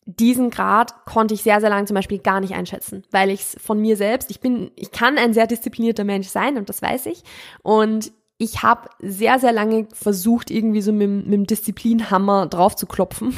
Diesen 0.05 0.49
Grad 0.49 1.05
konnte 1.05 1.33
ich 1.33 1.43
sehr, 1.43 1.59
sehr 1.59 1.69
lange 1.69 1.85
zum 1.85 1.95
Beispiel 1.95 2.19
gar 2.19 2.39
nicht 2.39 2.55
einschätzen, 2.55 3.03
weil 3.11 3.29
ich 3.29 3.41
es 3.41 3.57
von 3.61 3.79
mir 3.79 3.97
selbst, 3.97 4.31
ich 4.31 4.39
bin, 4.39 4.71
ich 4.75 4.91
kann 4.91 5.17
ein 5.17 5.33
sehr 5.33 5.47
disziplinierter 5.47 6.05
Mensch 6.05 6.27
sein 6.27 6.57
und 6.57 6.69
das 6.69 6.81
weiß 6.81 7.07
ich. 7.07 7.23
Und 7.61 8.11
ich 8.37 8.63
habe 8.63 8.89
sehr, 8.99 9.39
sehr 9.39 9.51
lange 9.51 9.87
versucht, 9.93 10.49
irgendwie 10.49 10.81
so 10.81 10.93
mit, 10.93 11.09
mit 11.09 11.33
dem 11.33 11.47
Disziplinhammer 11.47 12.47
drauf 12.47 12.75
zu 12.75 12.87
klopfen 12.87 13.35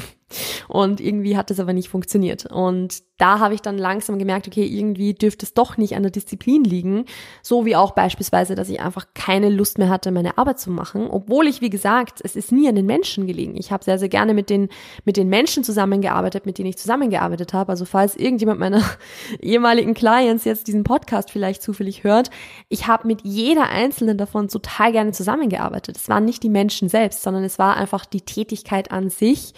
Und 0.68 1.02
irgendwie 1.02 1.38
hat 1.38 1.50
das 1.50 1.60
aber 1.60 1.74
nicht 1.74 1.90
funktioniert. 1.90 2.46
Und 2.46 3.04
da 3.20 3.40
habe 3.40 3.54
ich 3.54 3.62
dann 3.62 3.78
langsam 3.78 4.18
gemerkt, 4.18 4.48
okay, 4.48 4.66
irgendwie 4.66 5.14
dürfte 5.14 5.46
es 5.46 5.54
doch 5.54 5.78
nicht 5.78 5.96
an 5.96 6.04
der 6.04 6.12
Disziplin 6.12 6.64
liegen. 6.64 7.06
So 7.44 7.66
wie 7.66 7.76
auch 7.76 7.92
beispielsweise, 7.92 8.56
dass 8.56 8.70
ich 8.70 8.80
einfach 8.80 9.08
keine 9.14 9.50
Lust 9.50 9.78
mehr 9.78 9.90
hatte, 9.90 10.12
meine 10.12 10.38
Arbeit 10.38 10.60
zu 10.60 10.72
machen. 10.72 11.08
Obwohl 11.10 11.48
ich, 11.48 11.60
wie 11.60 11.70
gesagt, 11.70 12.22
es 12.24 12.38
ist 12.38 12.54
nie 12.54 12.70
an 12.70 12.76
den 12.76 12.86
Menschen 12.86 13.28
gelegen. 13.28 13.58
Ich 13.58 13.74
habe 13.74 13.84
sehr, 13.84 14.00
sehr 14.00 14.08
gerne 14.08 14.34
mit 14.34 14.50
den, 14.50 14.70
mit 15.04 15.18
den 15.18 15.28
Menschen 15.28 15.66
zusammengearbeitet, 15.66 16.46
mit 16.46 16.58
denen 16.58 16.70
ich 16.70 16.78
zusammengearbeitet 16.78 17.54
habe. 17.54 17.74
Also 17.74 17.84
falls 17.84 18.16
irgendjemand 18.16 18.62
meiner 18.62 18.84
ehemaligen 19.42 19.94
Clients 19.94 20.46
jetzt 20.46 20.68
diesen 20.68 20.86
Podcast 20.86 21.30
vielleicht 21.30 21.62
zufällig 21.62 22.06
hört, 22.06 22.30
ich 22.70 22.88
habe 22.88 23.06
mit 23.06 23.22
jeder 23.24 23.68
einzelnen 23.68 24.18
davon 24.18 24.48
total 24.48 24.94
gerne 24.94 25.12
zusammengearbeitet. 25.12 25.98
Es 25.98 26.08
waren 26.08 26.24
nicht 26.24 26.42
die 26.42 26.50
Menschen 26.50 26.88
selbst, 26.88 27.22
sondern 27.22 27.44
es 27.44 27.60
war 27.60 27.76
einfach 27.76 28.06
die 28.06 28.22
Tätigkeit 28.22 28.92
an 28.92 29.10
sich 29.10 29.54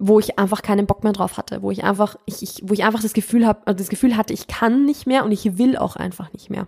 wo 0.00 0.18
ich 0.18 0.38
einfach 0.38 0.62
keinen 0.62 0.86
Bock 0.86 1.04
mehr 1.04 1.12
drauf 1.12 1.36
hatte, 1.36 1.60
wo 1.62 1.70
ich 1.70 1.84
einfach, 1.84 2.16
ich, 2.24 2.42
ich, 2.42 2.62
wo 2.62 2.72
ich 2.72 2.84
einfach 2.84 3.02
das 3.02 3.12
Gefühl 3.12 3.46
habe, 3.46 3.60
also 3.66 3.76
das 3.76 3.90
Gefühl 3.90 4.16
hatte, 4.16 4.32
ich 4.32 4.46
kann 4.46 4.86
nicht 4.86 5.06
mehr 5.06 5.24
und 5.24 5.30
ich 5.30 5.58
will 5.58 5.76
auch 5.76 5.94
einfach 5.94 6.32
nicht 6.32 6.48
mehr. 6.48 6.66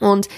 Und 0.00 0.28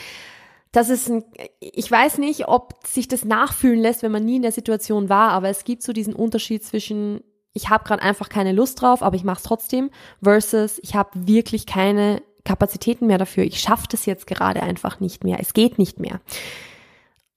das 0.72 0.90
ist 0.90 1.08
ein, 1.08 1.24
ich 1.60 1.88
weiß 1.88 2.18
nicht, 2.18 2.48
ob 2.48 2.84
sich 2.84 3.06
das 3.06 3.24
nachfühlen 3.24 3.78
lässt, 3.78 4.02
wenn 4.02 4.10
man 4.10 4.24
nie 4.24 4.36
in 4.36 4.42
der 4.42 4.50
Situation 4.50 5.08
war, 5.08 5.30
aber 5.30 5.48
es 5.48 5.62
gibt 5.62 5.84
so 5.84 5.92
diesen 5.92 6.12
Unterschied 6.12 6.64
zwischen, 6.64 7.22
ich 7.52 7.70
habe 7.70 7.84
gerade 7.84 8.02
einfach 8.02 8.28
keine 8.28 8.52
Lust 8.52 8.82
drauf, 8.82 9.02
aber 9.02 9.14
ich 9.14 9.24
mache 9.24 9.38
es 9.38 9.44
trotzdem, 9.44 9.90
versus 10.20 10.80
ich 10.82 10.96
habe 10.96 11.10
wirklich 11.14 11.64
keine 11.64 12.22
Kapazitäten 12.44 13.06
mehr 13.06 13.18
dafür. 13.18 13.44
Ich 13.44 13.60
schaffe 13.60 13.86
das 13.88 14.04
jetzt 14.04 14.26
gerade 14.26 14.64
einfach 14.64 14.98
nicht 14.98 15.22
mehr. 15.22 15.38
Es 15.40 15.52
geht 15.54 15.78
nicht 15.78 16.00
mehr. 16.00 16.20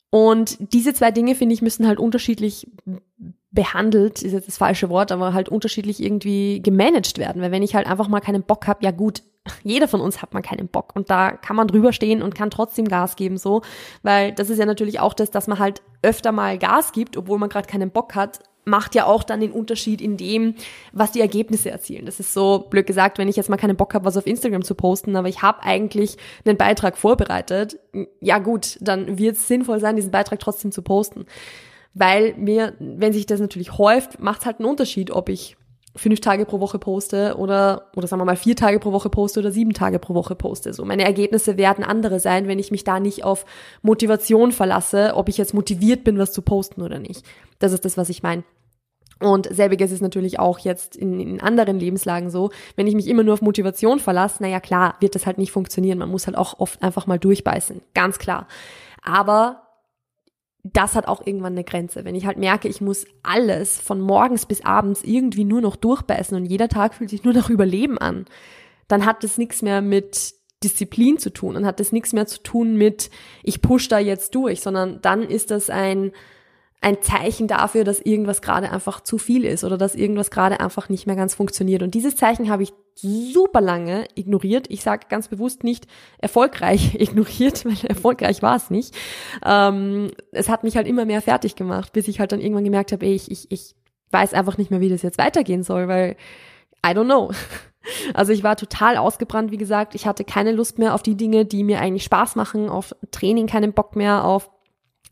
Und 0.09 0.57
diese 0.73 0.93
zwei 0.95 1.11
Dinge, 1.11 1.35
finde 1.35 1.53
ich, 1.53 1.61
müssen 1.61 1.87
halt 1.87 1.99
unterschiedlich 1.99 2.67
behandelt, 3.53 4.21
ist 4.23 4.33
jetzt 4.33 4.47
das 4.47 4.57
falsche 4.57 4.89
Wort, 4.89 5.11
aber 5.11 5.33
halt 5.33 5.47
unterschiedlich 5.47 6.01
irgendwie 6.01 6.61
gemanagt 6.61 7.17
werden. 7.17 7.41
Weil 7.41 7.51
wenn 7.51 7.63
ich 7.63 7.75
halt 7.75 7.87
einfach 7.87 8.07
mal 8.07 8.19
keinen 8.19 8.43
Bock 8.43 8.67
habe, 8.67 8.83
ja 8.83 8.91
gut, 8.91 9.21
jeder 9.63 9.87
von 9.87 10.01
uns 10.01 10.21
hat 10.21 10.33
mal 10.33 10.41
keinen 10.41 10.67
Bock 10.67 10.95
und 10.95 11.09
da 11.09 11.31
kann 11.31 11.55
man 11.55 11.67
drüber 11.67 11.93
stehen 11.93 12.21
und 12.21 12.35
kann 12.35 12.49
trotzdem 12.49 12.87
Gas 12.87 13.15
geben 13.15 13.37
so, 13.37 13.61
weil 14.01 14.31
das 14.31 14.49
ist 14.49 14.57
ja 14.57 14.65
natürlich 14.65 14.99
auch 14.99 15.13
das, 15.13 15.31
dass 15.31 15.47
man 15.47 15.59
halt 15.59 15.81
öfter 16.01 16.31
mal 16.31 16.57
Gas 16.57 16.91
gibt, 16.91 17.15
obwohl 17.15 17.37
man 17.37 17.49
gerade 17.49 17.67
keinen 17.67 17.91
Bock 17.91 18.15
hat, 18.15 18.39
macht 18.65 18.95
ja 18.95 19.05
auch 19.05 19.23
dann 19.23 19.41
den 19.41 19.51
Unterschied 19.51 20.01
in 20.01 20.15
dem, 20.15 20.55
was 20.93 21.11
die 21.11 21.19
Ergebnisse 21.19 21.69
erzielen. 21.69 22.05
Das 22.05 22.21
ist 22.21 22.33
so 22.33 22.59
blöd 22.69 22.87
gesagt, 22.87 23.17
wenn 23.17 23.27
ich 23.27 23.35
jetzt 23.35 23.49
mal 23.49 23.57
keinen 23.57 23.75
Bock 23.75 23.93
habe, 23.93 24.05
was 24.05 24.15
auf 24.15 24.25
Instagram 24.25 24.63
zu 24.63 24.73
posten, 24.73 25.17
aber 25.17 25.27
ich 25.27 25.41
habe 25.41 25.63
eigentlich 25.63 26.17
einen 26.45 26.57
Beitrag 26.57 26.97
vorbereitet. 26.97 27.77
Ja 28.21 28.39
gut, 28.39 28.77
dann 28.79 29.17
wird 29.17 29.35
es 29.35 29.49
sinnvoll 29.49 29.81
sein, 29.81 29.97
diesen 29.97 30.11
Beitrag 30.11 30.39
trotzdem 30.39 30.71
zu 30.71 30.81
posten 30.81 31.25
weil 31.93 32.33
mir, 32.35 32.73
wenn 32.79 33.13
sich 33.13 33.25
das 33.25 33.39
natürlich 33.39 33.77
häuft, 33.77 34.19
macht 34.19 34.41
es 34.41 34.45
halt 34.45 34.59
einen 34.59 34.69
Unterschied, 34.69 35.11
ob 35.11 35.29
ich 35.29 35.57
fünf 35.95 36.21
Tage 36.21 36.45
pro 36.45 36.59
Woche 36.59 36.79
poste 36.79 37.35
oder, 37.37 37.91
oder 37.95 38.07
sagen 38.07 38.19
wir 38.19 38.25
mal 38.25 38.35
vier 38.35 38.55
Tage 38.55 38.79
pro 38.79 38.91
Woche 38.91 39.09
poste 39.09 39.39
oder 39.39 39.51
sieben 39.51 39.73
Tage 39.73 39.99
pro 39.99 40.15
Woche 40.15 40.35
poste. 40.35 40.73
So, 40.73 40.85
meine 40.85 41.03
Ergebnisse 41.03 41.57
werden 41.57 41.83
andere 41.83 42.19
sein, 42.19 42.47
wenn 42.47 42.57
ich 42.57 42.71
mich 42.71 42.83
da 42.83 42.99
nicht 42.99 43.23
auf 43.23 43.45
Motivation 43.83 44.51
verlasse, 44.51 45.13
ob 45.15 45.29
ich 45.29 45.37
jetzt 45.37 45.53
motiviert 45.53 46.03
bin, 46.03 46.17
was 46.17 46.31
zu 46.31 46.41
posten 46.41 46.81
oder 46.81 46.97
nicht. 46.97 47.23
Das 47.59 47.73
ist 47.73 47.85
das, 47.85 47.95
was 47.95 48.09
ich 48.09 48.23
meine. 48.23 48.43
Und 49.19 49.47
selbiges 49.53 49.91
ist 49.91 50.01
natürlich 50.01 50.39
auch 50.39 50.59
jetzt 50.59 50.95
in, 50.95 51.19
in 51.19 51.41
anderen 51.41 51.79
Lebenslagen 51.79 52.29
so. 52.29 52.49
Wenn 52.75 52.87
ich 52.87 52.95
mich 52.95 53.07
immer 53.07 53.23
nur 53.23 53.35
auf 53.35 53.41
Motivation 53.41 53.99
verlasse, 53.99 54.41
naja 54.41 54.59
klar, 54.59 54.95
wird 54.99 55.15
das 55.15 55.25
halt 55.25 55.37
nicht 55.37 55.51
funktionieren. 55.51 55.99
Man 55.99 56.09
muss 56.09 56.25
halt 56.25 56.37
auch 56.37 56.59
oft 56.59 56.81
einfach 56.81 57.07
mal 57.07 57.19
durchbeißen. 57.19 57.81
Ganz 57.93 58.17
klar. 58.17 58.47
Aber 59.01 59.61
das 60.63 60.95
hat 60.95 61.07
auch 61.07 61.25
irgendwann 61.25 61.53
eine 61.53 61.65
Grenze. 61.65 62.05
Wenn 62.05 62.15
ich 62.15 62.25
halt 62.25 62.37
merke, 62.37 62.69
ich 62.69 62.79
muss 62.79 63.05
alles 63.21 63.79
von 63.79 63.99
morgens 63.99 64.45
bis 64.45 64.63
abends 64.63 65.03
irgendwie 65.03 65.43
nur 65.43 65.61
noch 65.61 65.75
durchbeißen 65.75 66.35
und 66.37 66.45
jeder 66.45 66.69
Tag 66.69 66.93
fühlt 66.95 67.09
sich 67.09 67.23
nur 67.23 67.33
nach 67.33 67.49
Überleben 67.49 67.97
an, 67.97 68.25
dann 68.87 69.05
hat 69.05 69.23
das 69.23 69.37
nichts 69.37 69.61
mehr 69.61 69.81
mit 69.81 70.33
Disziplin 70.63 71.17
zu 71.17 71.31
tun 71.31 71.57
und 71.57 71.65
hat 71.65 71.81
das 71.81 71.91
nichts 71.91 72.13
mehr 72.13 72.25
zu 72.25 72.41
tun 72.41 72.77
mit, 72.77 73.09
ich 73.43 73.61
push 73.61 73.89
da 73.89 73.99
jetzt 73.99 74.33
durch, 74.35 74.61
sondern 74.61 75.01
dann 75.01 75.23
ist 75.23 75.51
das 75.51 75.69
ein, 75.69 76.13
ein 76.79 77.01
Zeichen 77.01 77.47
dafür, 77.49 77.83
dass 77.83 77.99
irgendwas 77.99 78.41
gerade 78.41 78.71
einfach 78.71 79.01
zu 79.01 79.17
viel 79.17 79.43
ist 79.43 79.65
oder 79.65 79.77
dass 79.77 79.95
irgendwas 79.95 80.31
gerade 80.31 80.61
einfach 80.61 80.87
nicht 80.87 81.07
mehr 81.07 81.17
ganz 81.17 81.35
funktioniert. 81.35 81.83
Und 81.83 81.93
dieses 81.93 82.15
Zeichen 82.15 82.49
habe 82.49 82.63
ich 82.63 82.73
super 82.95 83.61
lange 83.61 84.05
ignoriert. 84.15 84.67
Ich 84.69 84.83
sage 84.83 85.07
ganz 85.09 85.27
bewusst 85.27 85.63
nicht 85.63 85.87
erfolgreich 86.17 86.95
ignoriert, 86.99 87.65
weil 87.65 87.77
erfolgreich 87.87 88.41
war 88.41 88.55
es 88.55 88.69
nicht. 88.69 88.95
Ähm, 89.45 90.11
es 90.31 90.49
hat 90.49 90.63
mich 90.63 90.77
halt 90.77 90.87
immer 90.87 91.05
mehr 91.05 91.21
fertig 91.21 91.55
gemacht, 91.55 91.93
bis 91.93 92.07
ich 92.07 92.19
halt 92.19 92.31
dann 92.31 92.41
irgendwann 92.41 92.63
gemerkt 92.63 92.91
habe, 92.91 93.05
ich, 93.05 93.31
ich, 93.31 93.51
ich 93.51 93.75
weiß 94.11 94.33
einfach 94.33 94.57
nicht 94.57 94.71
mehr, 94.71 94.79
wie 94.79 94.89
das 94.89 95.01
jetzt 95.01 95.17
weitergehen 95.17 95.63
soll, 95.63 95.87
weil 95.87 96.15
I 96.85 96.89
don't 96.89 97.05
know. 97.05 97.31
Also 98.13 98.31
ich 98.31 98.43
war 98.43 98.55
total 98.55 98.95
ausgebrannt, 98.95 99.51
wie 99.51 99.57
gesagt. 99.57 99.93
Ich 99.93 100.07
hatte 100.07 100.23
keine 100.23 100.53
Lust 100.53 100.79
mehr 100.79 100.93
auf 100.95 101.03
die 101.03 101.17
Dinge, 101.17 101.43
die 101.43 101.65
mir 101.65 101.81
eigentlich 101.81 102.05
Spaß 102.05 102.37
machen, 102.37 102.69
auf 102.69 102.95
Training 103.11 103.45
keinen 103.45 103.73
Bock 103.73 103.97
mehr, 103.97 104.23
auf 104.23 104.49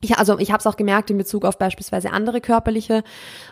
ich, 0.01 0.17
also 0.17 0.38
ich 0.39 0.51
habe 0.51 0.60
es 0.60 0.67
auch 0.67 0.77
gemerkt 0.77 1.10
in 1.10 1.17
Bezug 1.17 1.46
auf 1.46 1.58
beispielsweise 1.58 2.12
andere 2.12 2.41
körperliche 2.41 3.03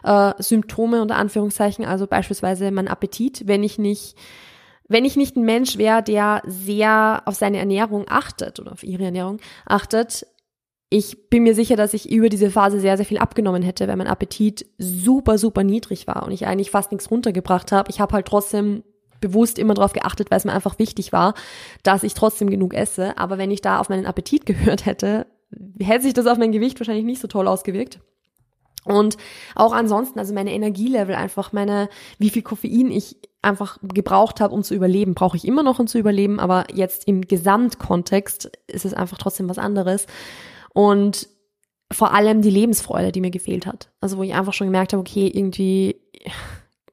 äh, 0.03 0.34
Symptome 0.39 1.01
unter 1.01 1.15
Anführungszeichen, 1.15 1.86
also 1.86 2.08
beispielsweise 2.08 2.72
mein 2.72 2.88
Appetit, 2.88 3.48
wenn 3.48 3.63
ich 3.63 3.77
nicht 3.77 4.15
wenn 4.91 5.06
ich 5.06 5.15
nicht 5.15 5.38
ein 5.38 5.44
Mensch 5.44 5.77
wäre, 5.77 6.01
der 6.01 6.41
sehr 6.48 7.22
auf 7.25 7.36
seine 7.36 7.60
Ernährung 7.60 8.06
achtet 8.10 8.60
oder 8.60 8.72
auf 8.72 8.84
ihre 8.84 9.03
Ernährung 9.03 9.38
achtet, 9.68 10.25
ich 10.89 11.29
bin 11.29 11.44
mir 11.44 11.53
sicher, 11.53 11.75
dass 11.75 11.94
ich 11.94 12.12
über 12.12 12.29
diese 12.29 12.50
Phase 12.50 12.79
sehr, 12.79 12.98
sehr 12.98 13.06
viel 13.06 13.20
abgenommen 13.20 13.62
hätte, 13.62 13.88
weil 13.88 13.96
mein 13.96 14.08
Appetit 14.08 14.65
super, 14.79 15.38
super 15.38 15.63
niedrig 15.63 16.08
war 16.08 16.24
und 16.24 16.32
ich 16.32 16.48
eigentlich 16.48 16.72
fast 16.72 16.91
nichts 16.91 17.12
runtergebracht 17.12 17.72
habe. 17.72 17.91
Ich 17.91 18.01
habe 18.01 18.13
halt 18.13 18.25
trotzdem 18.25 18.84
bewusst 19.22 19.60
immer 19.60 19.75
darauf 19.75 19.94
geachtet, 19.94 20.32
weil 20.32 20.39
es 20.39 20.46
mir 20.46 20.53
einfach 20.53 20.79
wichtig 20.79 21.13
war, 21.13 21.36
dass 21.84 22.03
ich 22.03 22.15
trotzdem 22.15 22.50
genug 22.50 22.74
esse. 22.74 23.18
Aber 23.18 23.38
wenn 23.38 23.51
ich 23.51 23.62
da 23.62 23.79
auf 23.79 23.89
meinen 23.89 24.08
Appetit 24.08 24.46
gehört 24.48 24.88
hätte, 24.88 25.27
hätte 25.82 26.03
sich 26.03 26.13
das 26.13 26.27
auf 26.27 26.38
mein 26.38 26.51
Gewicht 26.51 26.79
wahrscheinlich 26.79 27.06
nicht 27.06 27.22
so 27.22 27.27
toll 27.27 27.48
ausgewirkt. 27.48 28.00
Und 28.86 29.18
auch 29.56 29.74
ansonsten, 29.74 30.20
also 30.20 30.34
meine 30.34 30.53
Energielevel 30.53 31.15
einfach, 31.15 31.51
meine, 31.51 31.89
wie 32.18 32.29
viel 32.29 32.41
Koffein 32.41 32.91
ich 32.91 33.18
einfach 33.41 33.77
gebraucht 33.82 34.41
habe, 34.41 34.53
um 34.53 34.63
zu 34.63 34.74
überleben, 34.74 35.13
brauche 35.13 35.38
ich 35.38 35.46
immer 35.46 35.63
noch, 35.63 35.79
um 35.79 35.88
zu 35.88 35.98
überleben, 35.98 36.39
aber 36.39 36.65
jetzt 36.74 37.08
im 37.08 37.22
Gesamtkontext 37.22 38.51
ist 38.68 38.86
es 38.86 38.94
einfach 38.94 39.18
trotzdem 39.18 39.50
was 39.50 39.58
anderes. 39.58 40.08
Und 40.74 41.27
vor 41.91 42.13
allem 42.13 42.41
die 42.41 42.51
Lebensfreude, 42.51 43.12
die 43.12 43.22
mir 43.22 43.32
gefehlt 43.32 43.65
hat. 43.65 43.91
Also 44.00 44.18
wo 44.18 44.24
ich 44.24 44.34
einfach 44.34 44.53
schon 44.53 44.68
gemerkt 44.68 44.94
habe, 44.94 45.01
okay, 45.01 45.27
irgendwie 45.27 46.01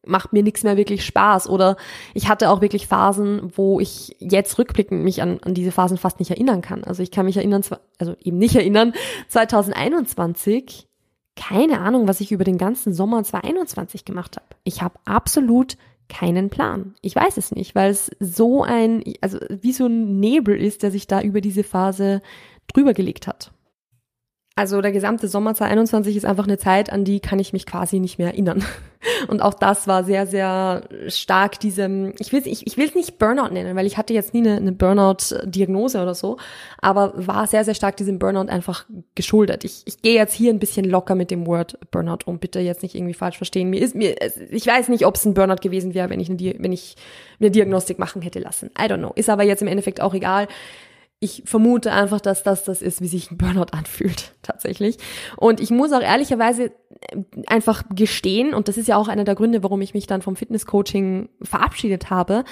macht 0.07 0.33
mir 0.33 0.43
nichts 0.43 0.63
mehr 0.63 0.77
wirklich 0.77 1.05
Spaß. 1.05 1.49
Oder 1.49 1.77
ich 2.15 2.29
hatte 2.29 2.51
auch 2.51 2.61
wirklich 2.61 2.87
Phasen, 2.87 3.53
wo 3.57 3.81
ich 3.81 4.17
jetzt 4.19 4.59
rückblickend 4.59 5.03
mich 5.03 5.23
an, 5.23 5.39
an 5.43 5.55
diese 5.55 5.73
Phasen 5.73 5.99
fast 5.99 6.19
nicht 6.19 6.31
erinnern 6.31 6.63
kann. 6.63 6.85
Also 6.85 7.03
ich 7.03 7.11
kann 7.11 7.27
mich 7.27 7.37
erinnern, 7.37 7.63
also 7.99 8.15
eben 8.21 8.39
nicht 8.39 8.57
erinnern, 8.57 8.93
2021, 9.29 10.89
keine 11.37 11.81
Ahnung, 11.81 12.09
was 12.09 12.21
ich 12.21 12.33
über 12.33 12.45
den 12.45 12.59
ganzen 12.59 12.95
Sommer 12.95 13.23
2021 13.23 14.05
gemacht 14.05 14.37
habe. 14.37 14.47
Ich 14.65 14.83
habe 14.83 14.99
absolut 15.05 15.77
keinen 16.09 16.51
Plan. 16.51 16.95
Ich 17.03 17.15
weiß 17.15 17.37
es 17.37 17.53
nicht, 17.53 17.75
weil 17.75 17.91
es 17.91 18.11
so 18.21 18.63
ein, 18.63 19.03
also 19.21 19.39
wie 19.51 19.73
so 19.73 19.87
ein 19.87 20.19
Nebel 20.21 20.57
ist, 20.57 20.83
der 20.83 20.91
sich 20.91 21.07
da 21.07 21.21
über 21.21 21.41
diese 21.41 21.65
Phase 21.65 22.23
drüber 22.73 22.95
gelegt 22.95 23.27
hat. 23.27 23.53
Also 24.59 24.81
der 24.81 24.93
gesamte 24.93 25.29
Sommer 25.29 25.55
2021 25.55 26.17
ist 26.17 26.25
einfach 26.25 26.47
eine 26.47 26.57
Zeit, 26.57 26.91
an 26.91 27.05
die 27.05 27.21
kann 27.21 27.39
ich 27.39 27.53
mich 27.53 27.67
quasi 27.67 28.01
nicht 28.01 28.19
mehr 28.19 28.29
erinnern. 28.29 28.65
Und 29.29 29.43
auch 29.43 29.55
das 29.55 29.87
war 29.87 30.05
sehr, 30.05 30.27
sehr 30.27 30.83
stark 31.09 31.61
diesem, 31.61 32.13
ich 32.19 32.33
will 32.33 32.41
es 32.41 32.47
ich, 32.47 32.67
ich 32.67 32.77
will's 32.77 32.95
nicht 32.95 33.19
Burnout 33.19 33.53
nennen, 33.53 33.77
weil 33.77 33.87
ich 33.87 33.97
hatte 33.97 34.15
jetzt 34.15 34.35
nie 34.35 34.41
eine, 34.41 34.57
eine 34.57 34.73
Burnout-Diagnose 34.73 36.01
oder 36.01 36.15
so, 36.15 36.37
aber 36.81 37.13
war 37.17 37.47
sehr, 37.47 37.65
sehr 37.65 37.75
stark 37.75 37.97
diesem 37.97 38.19
Burnout 38.19 38.51
einfach 38.51 38.87
geschuldet. 39.15 39.65
Ich, 39.65 39.83
ich 39.85 40.03
gehe 40.03 40.15
jetzt 40.15 40.35
hier 40.35 40.53
ein 40.53 40.59
bisschen 40.59 40.85
locker 40.85 41.15
mit 41.15 41.31
dem 41.31 41.47
Word 41.47 41.79
Burnout 41.91 42.19
um, 42.27 42.39
bitte 42.39 42.61
jetzt 42.61 42.83
nicht 42.83 42.95
irgendwie 42.95 43.15
falsch 43.15 43.37
verstehen. 43.37 43.71
Mir 43.71 43.81
ist, 43.81 43.95
mir, 43.95 44.17
ich 44.51 44.67
weiß 44.67 44.89
nicht, 44.89 45.07
ob 45.07 45.17
es 45.17 45.25
ein 45.25 45.35
Burnout 45.35 45.63
gewesen 45.63 45.95
wäre, 45.95 46.11
wenn 46.11 46.21
ich, 46.21 46.31
eine, 46.31 46.55
wenn 46.59 46.73
ich 46.73 46.97
eine 47.41 47.51
Diagnostik 47.51 47.99
machen 47.99 48.23
hätte 48.23 48.39
lassen. 48.39 48.71
I 48.79 48.85
don't 48.85 48.99
know. 48.99 49.13
Ist 49.15 49.31
aber 49.31 49.45
jetzt 49.45 49.63
im 49.63 49.69
Endeffekt 49.69 50.01
auch 50.01 50.15
egal 50.15 50.49
ich 51.19 51.43
vermute 51.47 51.93
einfach, 51.93 52.21
dass 52.21 52.43
das 52.43 52.65
das 52.65 52.83
ist, 52.83 53.01
wie 53.01 53.09
sich 53.09 53.31
ein 53.31 53.39
Burnout 53.39 53.73
anfühlt, 53.73 54.35
tatsächlich. 54.43 54.99
Und 55.37 55.61
ich 55.61 55.71
muss 55.71 55.93
auch 55.93 56.03
ehrlicherweise 56.03 56.65
äh, 56.65 57.23
einfach 57.47 57.85
gestehen, 57.95 58.55
und 58.55 58.69
das 58.69 58.77
ist 58.77 58.89
ja 58.89 58.97
auch 58.97 59.09
einer 59.09 59.25
der 59.25 59.35
Gründe, 59.35 59.63
warum 59.63 59.81
ich 59.81 59.95
mich 59.95 60.07
dann 60.07 60.23
vom 60.23 60.37
Fitnesscoaching 60.37 61.29
verabschiedet 61.43 62.11
habe. 62.11 62.45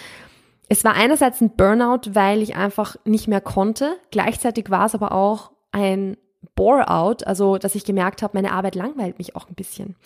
Es 0.69 0.83
war 0.83 0.95
einerseits 0.95 1.43
ein 1.43 1.57
Burnout, 1.57 2.15
weil 2.15 2.41
ich 2.41 2.57
einfach 2.57 2.97
nicht 3.05 3.29
mehr 3.29 3.43
konnte. 3.43 3.97
Gleichzeitig 4.11 4.71
war 4.71 4.87
es 4.87 4.95
aber 4.95 5.13
auch 5.13 5.51
ein 5.73 6.17
Bore-out, 6.55 7.27
also 7.27 7.59
dass 7.59 7.75
ich 7.75 7.85
gemerkt 7.85 8.23
habe, 8.23 8.37
meine 8.37 8.53
Arbeit 8.53 8.75
langweilt 8.75 9.19
mich 9.19 9.37
auch 9.37 9.49
ein 9.49 9.55
bisschen 9.55 9.97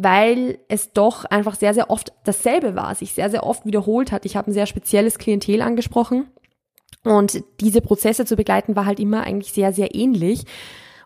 weil 0.00 0.60
es 0.68 0.92
doch 0.92 1.24
einfach 1.24 1.56
sehr, 1.56 1.74
sehr 1.74 1.90
oft 1.90 2.12
dasselbe 2.22 2.76
war, 2.76 2.94
sich 2.94 3.14
sehr, 3.14 3.30
sehr 3.30 3.44
oft 3.44 3.66
wiederholt 3.66 4.12
hat. 4.12 4.24
Ich 4.26 4.36
habe 4.36 4.48
ein 4.48 4.54
sehr 4.54 4.66
spezielles 4.66 5.18
Klientel 5.18 5.60
angesprochen 5.60 6.28
und 7.04 7.42
diese 7.60 7.80
Prozesse 7.80 8.24
zu 8.24 8.36
begleiten 8.36 8.76
war 8.76 8.86
halt 8.86 9.00
immer 9.00 9.22
eigentlich 9.22 9.52
sehr, 9.52 9.72
sehr 9.72 9.94
ähnlich. 9.94 10.44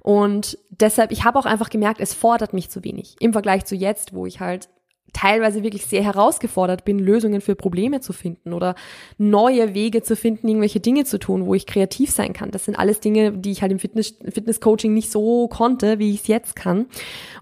Und 0.00 0.58
deshalb, 0.68 1.12
ich 1.12 1.24
habe 1.24 1.38
auch 1.38 1.46
einfach 1.46 1.70
gemerkt, 1.70 2.00
es 2.00 2.12
fordert 2.12 2.52
mich 2.52 2.70
zu 2.70 2.82
wenig 2.82 3.14
im 3.20 3.32
Vergleich 3.32 3.64
zu 3.66 3.76
jetzt, 3.76 4.14
wo 4.14 4.26
ich 4.26 4.40
halt 4.40 4.68
teilweise 5.12 5.62
wirklich 5.62 5.86
sehr 5.86 6.02
herausgefordert 6.02 6.84
bin, 6.84 6.98
Lösungen 6.98 7.40
für 7.40 7.54
Probleme 7.54 8.00
zu 8.00 8.12
finden 8.12 8.52
oder 8.52 8.74
neue 9.18 9.74
Wege 9.74 10.02
zu 10.02 10.16
finden, 10.16 10.48
irgendwelche 10.48 10.80
Dinge 10.80 11.04
zu 11.04 11.18
tun, 11.18 11.46
wo 11.46 11.54
ich 11.54 11.66
kreativ 11.66 12.10
sein 12.10 12.32
kann. 12.32 12.50
Das 12.50 12.64
sind 12.64 12.78
alles 12.78 13.00
Dinge, 13.00 13.32
die 13.32 13.50
ich 13.50 13.62
halt 13.62 13.72
im 13.72 13.78
Fitness, 13.78 14.14
Fitness-Coaching 14.24 14.94
nicht 14.94 15.10
so 15.10 15.48
konnte, 15.48 15.98
wie 15.98 16.12
ich 16.14 16.22
es 16.22 16.26
jetzt 16.28 16.56
kann. 16.56 16.86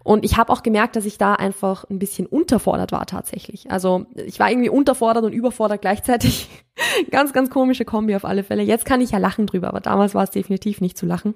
Und 0.02 0.24
ich 0.24 0.36
habe 0.36 0.52
auch 0.52 0.62
gemerkt, 0.62 0.96
dass 0.96 1.04
ich 1.04 1.18
da 1.18 1.34
einfach 1.34 1.84
ein 1.88 1.98
bisschen 1.98 2.26
unterfordert 2.26 2.92
war 2.92 3.06
tatsächlich. 3.06 3.70
Also 3.70 4.06
ich 4.14 4.40
war 4.40 4.50
irgendwie 4.50 4.70
unterfordert 4.70 5.24
und 5.24 5.32
überfordert 5.32 5.80
gleichzeitig. 5.80 6.48
ganz, 7.10 7.32
ganz 7.32 7.50
komische 7.50 7.84
Kombi 7.84 8.14
auf 8.14 8.24
alle 8.24 8.44
Fälle. 8.44 8.62
Jetzt 8.62 8.84
kann 8.84 9.00
ich 9.00 9.10
ja 9.10 9.18
lachen 9.18 9.46
drüber, 9.46 9.68
aber 9.68 9.80
damals 9.80 10.14
war 10.14 10.24
es 10.24 10.30
definitiv 10.30 10.80
nicht 10.80 10.96
zu 10.96 11.06
lachen. 11.06 11.34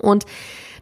Und 0.00 0.26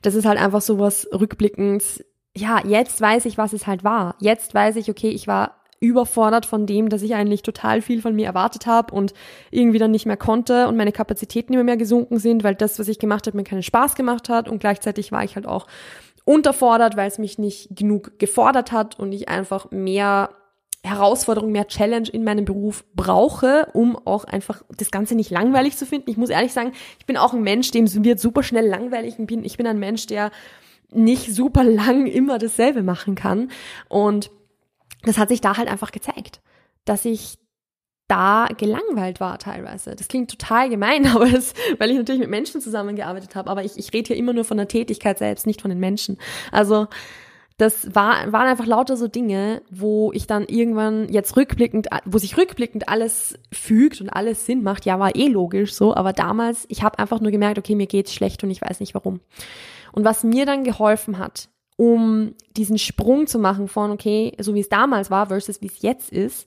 das 0.03 0.15
ist 0.15 0.27
halt 0.27 0.39
einfach 0.39 0.61
so 0.61 0.79
was 0.79 1.09
rückblickend, 1.13 2.05
ja, 2.37 2.61
jetzt 2.64 3.00
weiß 3.00 3.25
ich, 3.25 3.38
was 3.38 3.52
es 3.52 3.66
halt 3.66 3.83
war. 3.83 4.14
Jetzt 4.21 4.55
weiß 4.55 4.76
ich, 4.76 4.90
okay, 4.90 5.09
ich 5.09 5.26
war 5.26 5.57
überfordert 5.81 6.47
von 6.47 6.66
dem, 6.66 6.88
dass 6.88 7.02
ich 7.02 7.14
eigentlich 7.14 7.43
total 7.43 7.83
viel 7.83 8.00
von 8.00 8.14
mir 8.14 8.26
erwartet 8.26 8.66
habe 8.66 8.95
und 8.95 9.14
irgendwie 9.50 9.78
dann 9.78 9.90
nicht 9.90 10.07
mehr 10.07 10.16
konnte 10.16 10.69
und 10.69 10.76
meine 10.76 10.93
Kapazitäten 10.93 11.52
immer 11.55 11.64
mehr 11.64 11.76
gesunken 11.76 12.19
sind, 12.19 12.45
weil 12.45 12.55
das, 12.55 12.78
was 12.78 12.88
ich 12.88 12.99
gemacht 12.99 13.26
habe, 13.26 13.37
mir 13.37 13.45
keinen 13.45 13.62
Spaß 13.62 13.95
gemacht 13.95 14.28
hat 14.28 14.49
und 14.49 14.59
gleichzeitig 14.59 15.12
war 15.12 15.25
ich 15.25 15.37
halt 15.37 15.47
auch 15.47 15.66
unterfordert, 16.25 16.97
weil 16.97 17.09
es 17.09 17.19
mich 17.19 17.38
nicht 17.38 17.75
genug 17.76 18.19
gefordert 18.19 18.73
hat 18.73 18.99
und 18.99 19.12
ich 19.12 19.28
einfach 19.28 19.71
mehr 19.71 20.31
Herausforderung, 20.83 21.52
mehr 21.52 21.69
Challenge 21.69 22.09
in 22.09 22.25
meinem 22.25 22.45
Beruf 22.45 22.85
brauche, 22.95 23.69
um 23.73 23.97
auch 24.07 24.25
einfach 24.25 24.62
das 24.76 24.90
Ganze 24.90 25.14
nicht 25.14 25.31
langweilig 25.31 25.76
zu 25.76 25.85
finden. 25.85 26.11
Ich 26.11 26.16
muss 26.16 26.31
ehrlich 26.31 26.52
sagen, 26.52 26.73
ich 26.99 27.07
bin 27.07 27.16
auch 27.16 27.33
ein 27.33 27.43
Mensch, 27.43 27.71
dem 27.71 27.87
wird 28.05 28.21
super 28.21 28.43
schnell 28.43 28.66
langweilig. 28.66 29.16
Ich 29.19 29.26
bin, 29.26 29.45
ich 29.45 29.57
bin 29.57 29.66
ein 29.66 29.78
Mensch, 29.78 30.07
der 30.07 30.31
nicht 30.93 31.35
super 31.35 31.64
lang 31.64 32.07
immer 32.07 32.38
dasselbe 32.38 32.83
machen 32.83 33.14
kann. 33.14 33.50
Und 33.88 34.31
das 35.02 35.19
hat 35.19 35.28
sich 35.28 35.40
da 35.40 35.57
halt 35.57 35.69
einfach 35.69 35.93
gezeigt, 35.93 36.40
dass 36.85 37.05
ich 37.05 37.38
da 38.09 38.47
gelangweilt 38.57 39.19
war 39.19 39.38
teilweise. 39.38 39.97
Das 39.97 40.09
klingt 40.09 40.31
total 40.31 40.69
gemein, 40.69 41.07
aber 41.14 41.26
es, 41.26 41.55
weil 41.78 41.90
ich 41.90 41.97
natürlich 41.97 42.21
mit 42.21 42.31
Menschen 42.31 42.61
zusammengearbeitet 42.61 43.35
habe, 43.35 43.50
aber 43.50 43.64
ich, 43.64 43.76
ich 43.76 43.93
rede 43.93 44.09
hier 44.09 44.16
immer 44.16 44.33
nur 44.33 44.45
von 44.45 44.57
der 44.57 44.69
Tätigkeit 44.69 45.19
selbst, 45.19 45.47
nicht 45.47 45.62
von 45.62 45.71
den 45.71 45.81
Menschen. 45.81 46.19
Also 46.52 46.87
das 47.59 47.95
war, 47.95 48.31
waren 48.33 48.49
einfach 48.49 48.66
lauter 48.66 48.99
so 48.99 49.09
Dinge, 49.09 49.62
wo 49.71 50.12
ich 50.12 50.26
dann 50.26 50.45
irgendwann 50.47 51.09
jetzt 51.11 51.37
rückblickend, 51.37 51.88
wo 52.05 52.19
sich 52.19 52.37
rückblickend 52.37 52.88
alles 52.88 53.38
fügt 53.50 54.00
und 54.02 54.11
alles 54.11 54.45
Sinn 54.45 54.62
macht. 54.62 54.85
Ja, 54.85 55.00
war 55.00 55.16
eh 55.16 55.28
logisch 55.28 55.75
so, 55.75 55.95
aber 55.95 56.12
damals, 56.12 56.66
ich 56.69 56.83
habe 56.83 56.99
einfach 56.99 57.21
nur 57.21 57.31
gemerkt, 57.31 57.59
okay, 57.59 57.75
mir 57.75 57.87
geht's 57.87 58.12
schlecht 58.12 58.45
und 58.45 58.50
ich 58.50 58.61
weiß 58.61 58.81
nicht 58.81 58.95
warum. 58.95 59.21
Und 59.97 60.05
was 60.05 60.23
mir 60.23 60.45
dann 60.45 60.62
geholfen 60.62 61.19
hat, 61.19 61.49
um 61.76 62.35
diesen 62.57 62.79
Sprung 62.79 63.26
zu 63.26 63.38
machen 63.38 63.67
von, 63.67 63.91
okay, 63.91 64.37
so 64.38 64.55
wie 64.55 64.61
es 64.61 64.69
damals 64.69 65.11
war 65.11 65.26
versus 65.26 65.62
wie 65.62 65.67
es 65.67 65.81
jetzt 65.81 66.12
ist, 66.12 66.47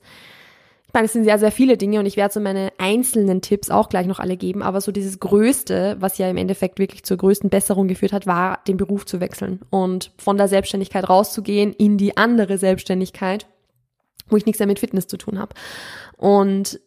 ich 0.88 0.94
meine, 0.94 1.06
es 1.06 1.13
sind 1.13 1.24
sehr, 1.24 1.38
sehr 1.38 1.51
viele 1.51 1.77
Dinge 1.77 2.00
und 2.00 2.08
ich 2.08 2.18
werde 2.18 2.34
so 2.34 2.39
meine 2.39 2.72
einzelnen 2.79 3.41
Tipps 3.41 3.70
auch 3.70 3.89
gleich 3.89 4.08
noch 4.08 4.20
alle 4.20 4.38
geben, 4.38 4.63
aber 4.63 4.82
so 4.82 4.91
dieses 4.91 5.20
Größte, 5.20 5.98
was 6.00 6.18
ja 6.18 6.27
im 6.27 6.38
Endeffekt 6.38 6.79
wirklich 6.79 7.03
zur 7.03 7.18
größten 7.18 7.51
Besserung 7.51 7.88
geführt 7.88 8.13
hat, 8.13 8.25
war, 8.25 8.62
den 8.68 8.77
Beruf 8.77 9.06
zu 9.06 9.20
wechseln 9.20 9.62
und 9.70 10.12
von 10.18 10.38
der 10.38 10.48
Selbstständigkeit 10.48 11.08
rauszugehen 11.08 11.74
in 11.74 12.00
die 12.00 12.18
andere 12.18 12.58
Selbstständigkeit, 12.58 13.48
wo 14.29 14.38
ich 14.38 14.48
nichts 14.48 14.60
mehr 14.60 14.68
mit 14.68 14.79
Fitness 14.79 15.06
zu 15.06 15.18
tun 15.18 15.38
habe. 15.38 15.53
Und 16.18 16.79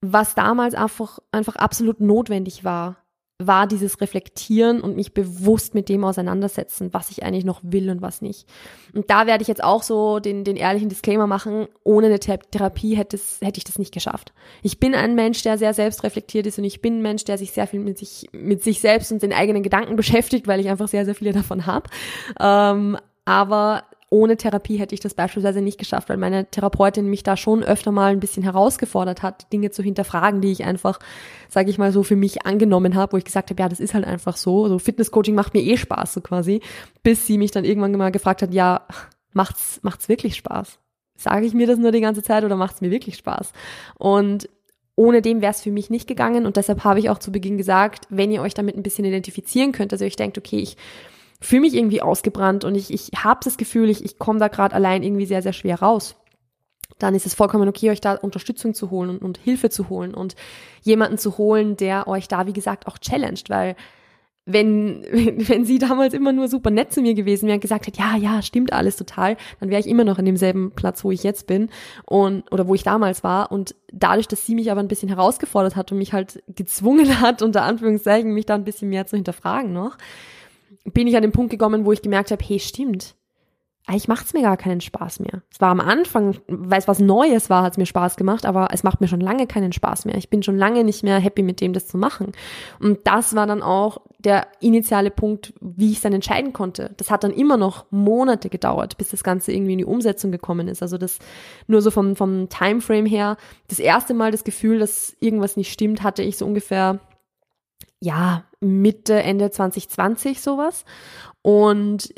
was 0.00 0.34
damals 0.34 0.74
einfach, 0.74 1.18
einfach 1.30 1.56
absolut 1.56 2.00
notwendig 2.00 2.64
war, 2.64 2.96
war 3.38 3.66
dieses 3.66 4.00
Reflektieren 4.00 4.80
und 4.80 4.96
mich 4.96 5.12
bewusst 5.12 5.74
mit 5.74 5.90
dem 5.90 6.04
auseinandersetzen, 6.04 6.94
was 6.94 7.10
ich 7.10 7.22
eigentlich 7.22 7.44
noch 7.44 7.60
will 7.62 7.90
und 7.90 8.00
was 8.00 8.22
nicht. 8.22 8.46
Und 8.94 9.10
da 9.10 9.26
werde 9.26 9.42
ich 9.42 9.48
jetzt 9.48 9.62
auch 9.62 9.82
so 9.82 10.20
den, 10.20 10.42
den 10.42 10.56
ehrlichen 10.56 10.88
Disclaimer 10.88 11.26
machen, 11.26 11.68
ohne 11.84 12.06
eine 12.06 12.18
Therapie 12.18 12.96
hätte, 12.96 13.16
es, 13.16 13.38
hätte 13.42 13.58
ich 13.58 13.64
das 13.64 13.78
nicht 13.78 13.92
geschafft. 13.92 14.32
Ich 14.62 14.80
bin 14.80 14.94
ein 14.94 15.14
Mensch, 15.14 15.42
der 15.42 15.58
sehr 15.58 15.74
selbstreflektiert 15.74 16.46
ist 16.46 16.58
und 16.58 16.64
ich 16.64 16.80
bin 16.80 16.98
ein 16.98 17.02
Mensch, 17.02 17.24
der 17.24 17.36
sich 17.36 17.52
sehr 17.52 17.66
viel 17.66 17.80
mit 17.80 17.98
sich, 17.98 18.26
mit 18.32 18.62
sich 18.62 18.80
selbst 18.80 19.12
und 19.12 19.22
den 19.22 19.34
eigenen 19.34 19.62
Gedanken 19.62 19.96
beschäftigt, 19.96 20.46
weil 20.46 20.60
ich 20.60 20.70
einfach 20.70 20.88
sehr, 20.88 21.04
sehr 21.04 21.14
viele 21.14 21.32
davon 21.32 21.66
habe. 21.66 21.90
Ähm, 22.40 22.96
aber 23.26 23.84
ohne 24.08 24.36
Therapie 24.36 24.76
hätte 24.76 24.94
ich 24.94 25.00
das 25.00 25.14
beispielsweise 25.14 25.60
nicht 25.60 25.78
geschafft, 25.78 26.08
weil 26.08 26.16
meine 26.16 26.48
Therapeutin 26.48 27.08
mich 27.08 27.24
da 27.24 27.36
schon 27.36 27.64
öfter 27.64 27.90
mal 27.90 28.12
ein 28.12 28.20
bisschen 28.20 28.44
herausgefordert 28.44 29.22
hat, 29.22 29.52
Dinge 29.52 29.70
zu 29.70 29.82
hinterfragen, 29.82 30.40
die 30.40 30.52
ich 30.52 30.64
einfach, 30.64 31.00
sage 31.48 31.70
ich 31.70 31.78
mal 31.78 31.90
so, 31.90 32.04
für 32.04 32.14
mich 32.14 32.46
angenommen 32.46 32.94
habe, 32.94 33.14
wo 33.14 33.16
ich 33.16 33.24
gesagt 33.24 33.50
habe, 33.50 33.60
ja, 33.60 33.68
das 33.68 33.80
ist 33.80 33.94
halt 33.94 34.04
einfach 34.04 34.36
so. 34.36 34.68
So 34.68 34.78
Fitnesscoaching 34.78 35.34
macht 35.34 35.54
mir 35.54 35.62
eh 35.62 35.76
Spaß, 35.76 36.14
so 36.14 36.20
quasi, 36.20 36.60
bis 37.02 37.26
sie 37.26 37.36
mich 37.36 37.50
dann 37.50 37.64
irgendwann 37.64 37.92
mal 37.92 38.12
gefragt 38.12 38.42
hat, 38.42 38.54
ja, 38.54 38.86
macht's 39.32 39.80
macht's 39.82 40.08
wirklich 40.08 40.36
Spaß? 40.36 40.78
Sage 41.16 41.46
ich 41.46 41.54
mir 41.54 41.66
das 41.66 41.78
nur 41.78 41.90
die 41.90 42.00
ganze 42.00 42.22
Zeit 42.22 42.44
oder 42.44 42.56
macht's 42.56 42.80
mir 42.80 42.90
wirklich 42.90 43.16
Spaß? 43.16 43.52
Und 43.98 44.48
ohne 44.94 45.20
dem 45.20 45.42
wäre 45.42 45.52
es 45.52 45.62
für 45.62 45.72
mich 45.72 45.90
nicht 45.90 46.06
gegangen 46.06 46.46
und 46.46 46.56
deshalb 46.56 46.84
habe 46.84 47.00
ich 47.00 47.10
auch 47.10 47.18
zu 47.18 47.32
Beginn 47.32 47.58
gesagt, 47.58 48.06
wenn 48.08 48.30
ihr 48.30 48.40
euch 48.40 48.54
damit 48.54 48.76
ein 48.76 48.82
bisschen 48.82 49.04
identifizieren 49.04 49.72
könnt, 49.72 49.92
also 49.92 50.04
ich 50.04 50.16
denkt, 50.16 50.38
okay, 50.38 50.58
ich 50.58 50.76
fühle 51.40 51.62
mich 51.62 51.74
irgendwie 51.74 52.02
ausgebrannt 52.02 52.64
und 52.64 52.74
ich, 52.74 52.92
ich 52.92 53.10
habe 53.22 53.40
das 53.44 53.56
Gefühl, 53.56 53.90
ich, 53.90 54.04
ich 54.04 54.18
komme 54.18 54.38
da 54.38 54.48
gerade 54.48 54.74
allein 54.74 55.02
irgendwie 55.02 55.26
sehr, 55.26 55.42
sehr 55.42 55.52
schwer 55.52 55.80
raus. 55.80 56.16
Dann 56.98 57.14
ist 57.14 57.26
es 57.26 57.34
vollkommen 57.34 57.68
okay, 57.68 57.90
euch 57.90 58.00
da 58.00 58.14
Unterstützung 58.14 58.72
zu 58.72 58.90
holen 58.90 59.10
und, 59.10 59.22
und 59.22 59.38
Hilfe 59.38 59.70
zu 59.70 59.88
holen 59.88 60.14
und 60.14 60.34
jemanden 60.82 61.18
zu 61.18 61.36
holen, 61.36 61.76
der 61.76 62.08
euch 62.08 62.28
da, 62.28 62.46
wie 62.46 62.52
gesagt, 62.52 62.86
auch 62.86 62.98
challenged, 62.98 63.50
weil 63.50 63.76
wenn, 64.46 65.04
wenn, 65.10 65.48
wenn 65.48 65.64
sie 65.64 65.78
damals 65.78 66.14
immer 66.14 66.32
nur 66.32 66.48
super 66.48 66.70
nett 66.70 66.92
zu 66.92 67.02
mir 67.02 67.14
gewesen 67.14 67.46
wäre 67.46 67.56
und 67.56 67.60
gesagt 67.60 67.86
hätte, 67.86 68.00
ja, 68.00 68.16
ja, 68.16 68.40
stimmt 68.40 68.72
alles 68.72 68.96
total, 68.96 69.36
dann 69.60 69.68
wäre 69.68 69.80
ich 69.80 69.88
immer 69.88 70.04
noch 70.04 70.18
in 70.18 70.24
demselben 70.24 70.70
Platz, 70.70 71.04
wo 71.04 71.10
ich 71.10 71.22
jetzt 71.22 71.46
bin 71.46 71.68
und 72.06 72.50
oder 72.52 72.66
wo 72.66 72.74
ich 72.74 72.84
damals 72.84 73.24
war. 73.24 73.52
Und 73.52 73.74
dadurch, 73.92 74.28
dass 74.28 74.46
sie 74.46 74.54
mich 74.54 74.70
aber 74.70 74.80
ein 74.80 74.88
bisschen 74.88 75.08
herausgefordert 75.08 75.76
hat 75.76 75.92
und 75.92 75.98
mich 75.98 76.12
halt 76.12 76.42
gezwungen 76.48 77.20
hat, 77.20 77.42
unter 77.42 77.64
Anführungszeichen, 77.64 78.32
mich 78.32 78.46
da 78.46 78.54
ein 78.54 78.64
bisschen 78.64 78.88
mehr 78.88 79.06
zu 79.06 79.16
hinterfragen 79.16 79.72
noch, 79.72 79.98
bin 80.92 81.06
ich 81.06 81.16
an 81.16 81.22
den 81.22 81.32
Punkt 81.32 81.50
gekommen, 81.50 81.84
wo 81.84 81.92
ich 81.92 82.02
gemerkt 82.02 82.30
habe, 82.30 82.44
hey, 82.44 82.58
stimmt. 82.58 83.14
Eigentlich 83.88 84.08
macht 84.08 84.26
es 84.26 84.34
mir 84.34 84.42
gar 84.42 84.56
keinen 84.56 84.80
Spaß 84.80 85.20
mehr. 85.20 85.42
Es 85.48 85.60
war 85.60 85.70
am 85.70 85.78
Anfang, 85.78 86.36
weil 86.48 86.80
es 86.80 86.88
was 86.88 86.98
Neues 86.98 87.50
war, 87.50 87.62
hat 87.62 87.74
es 87.74 87.78
mir 87.78 87.86
Spaß 87.86 88.16
gemacht, 88.16 88.44
aber 88.44 88.70
es 88.72 88.82
macht 88.82 89.00
mir 89.00 89.06
schon 89.06 89.20
lange 89.20 89.46
keinen 89.46 89.72
Spaß 89.72 90.06
mehr. 90.06 90.16
Ich 90.16 90.28
bin 90.28 90.42
schon 90.42 90.58
lange 90.58 90.82
nicht 90.82 91.04
mehr 91.04 91.20
happy 91.20 91.44
mit 91.44 91.60
dem, 91.60 91.72
das 91.72 91.86
zu 91.86 91.96
machen. 91.96 92.32
Und 92.80 92.98
das 93.04 93.36
war 93.36 93.46
dann 93.46 93.62
auch 93.62 94.00
der 94.18 94.48
initiale 94.58 95.12
Punkt, 95.12 95.54
wie 95.60 95.92
ich 95.92 95.98
es 95.98 96.00
dann 96.00 96.12
entscheiden 96.12 96.52
konnte. 96.52 96.94
Das 96.96 97.12
hat 97.12 97.22
dann 97.22 97.30
immer 97.30 97.56
noch 97.56 97.86
Monate 97.92 98.48
gedauert, 98.48 98.98
bis 98.98 99.10
das 99.10 99.22
Ganze 99.22 99.52
irgendwie 99.52 99.74
in 99.74 99.78
die 99.78 99.84
Umsetzung 99.84 100.32
gekommen 100.32 100.66
ist. 100.66 100.82
Also 100.82 100.98
das 100.98 101.20
nur 101.68 101.80
so 101.80 101.92
vom, 101.92 102.16
vom 102.16 102.48
Timeframe 102.48 103.06
her. 103.06 103.36
Das 103.68 103.78
erste 103.78 104.14
Mal 104.14 104.32
das 104.32 104.42
Gefühl, 104.42 104.80
dass 104.80 105.16
irgendwas 105.20 105.56
nicht 105.56 105.70
stimmt, 105.70 106.02
hatte 106.02 106.24
ich 106.24 106.38
so 106.38 106.44
ungefähr 106.44 106.98
ja, 108.00 108.44
Mitte, 108.66 109.14
Ende 109.14 109.50
2020 109.50 110.40
sowas. 110.40 110.84
Und 111.42 112.12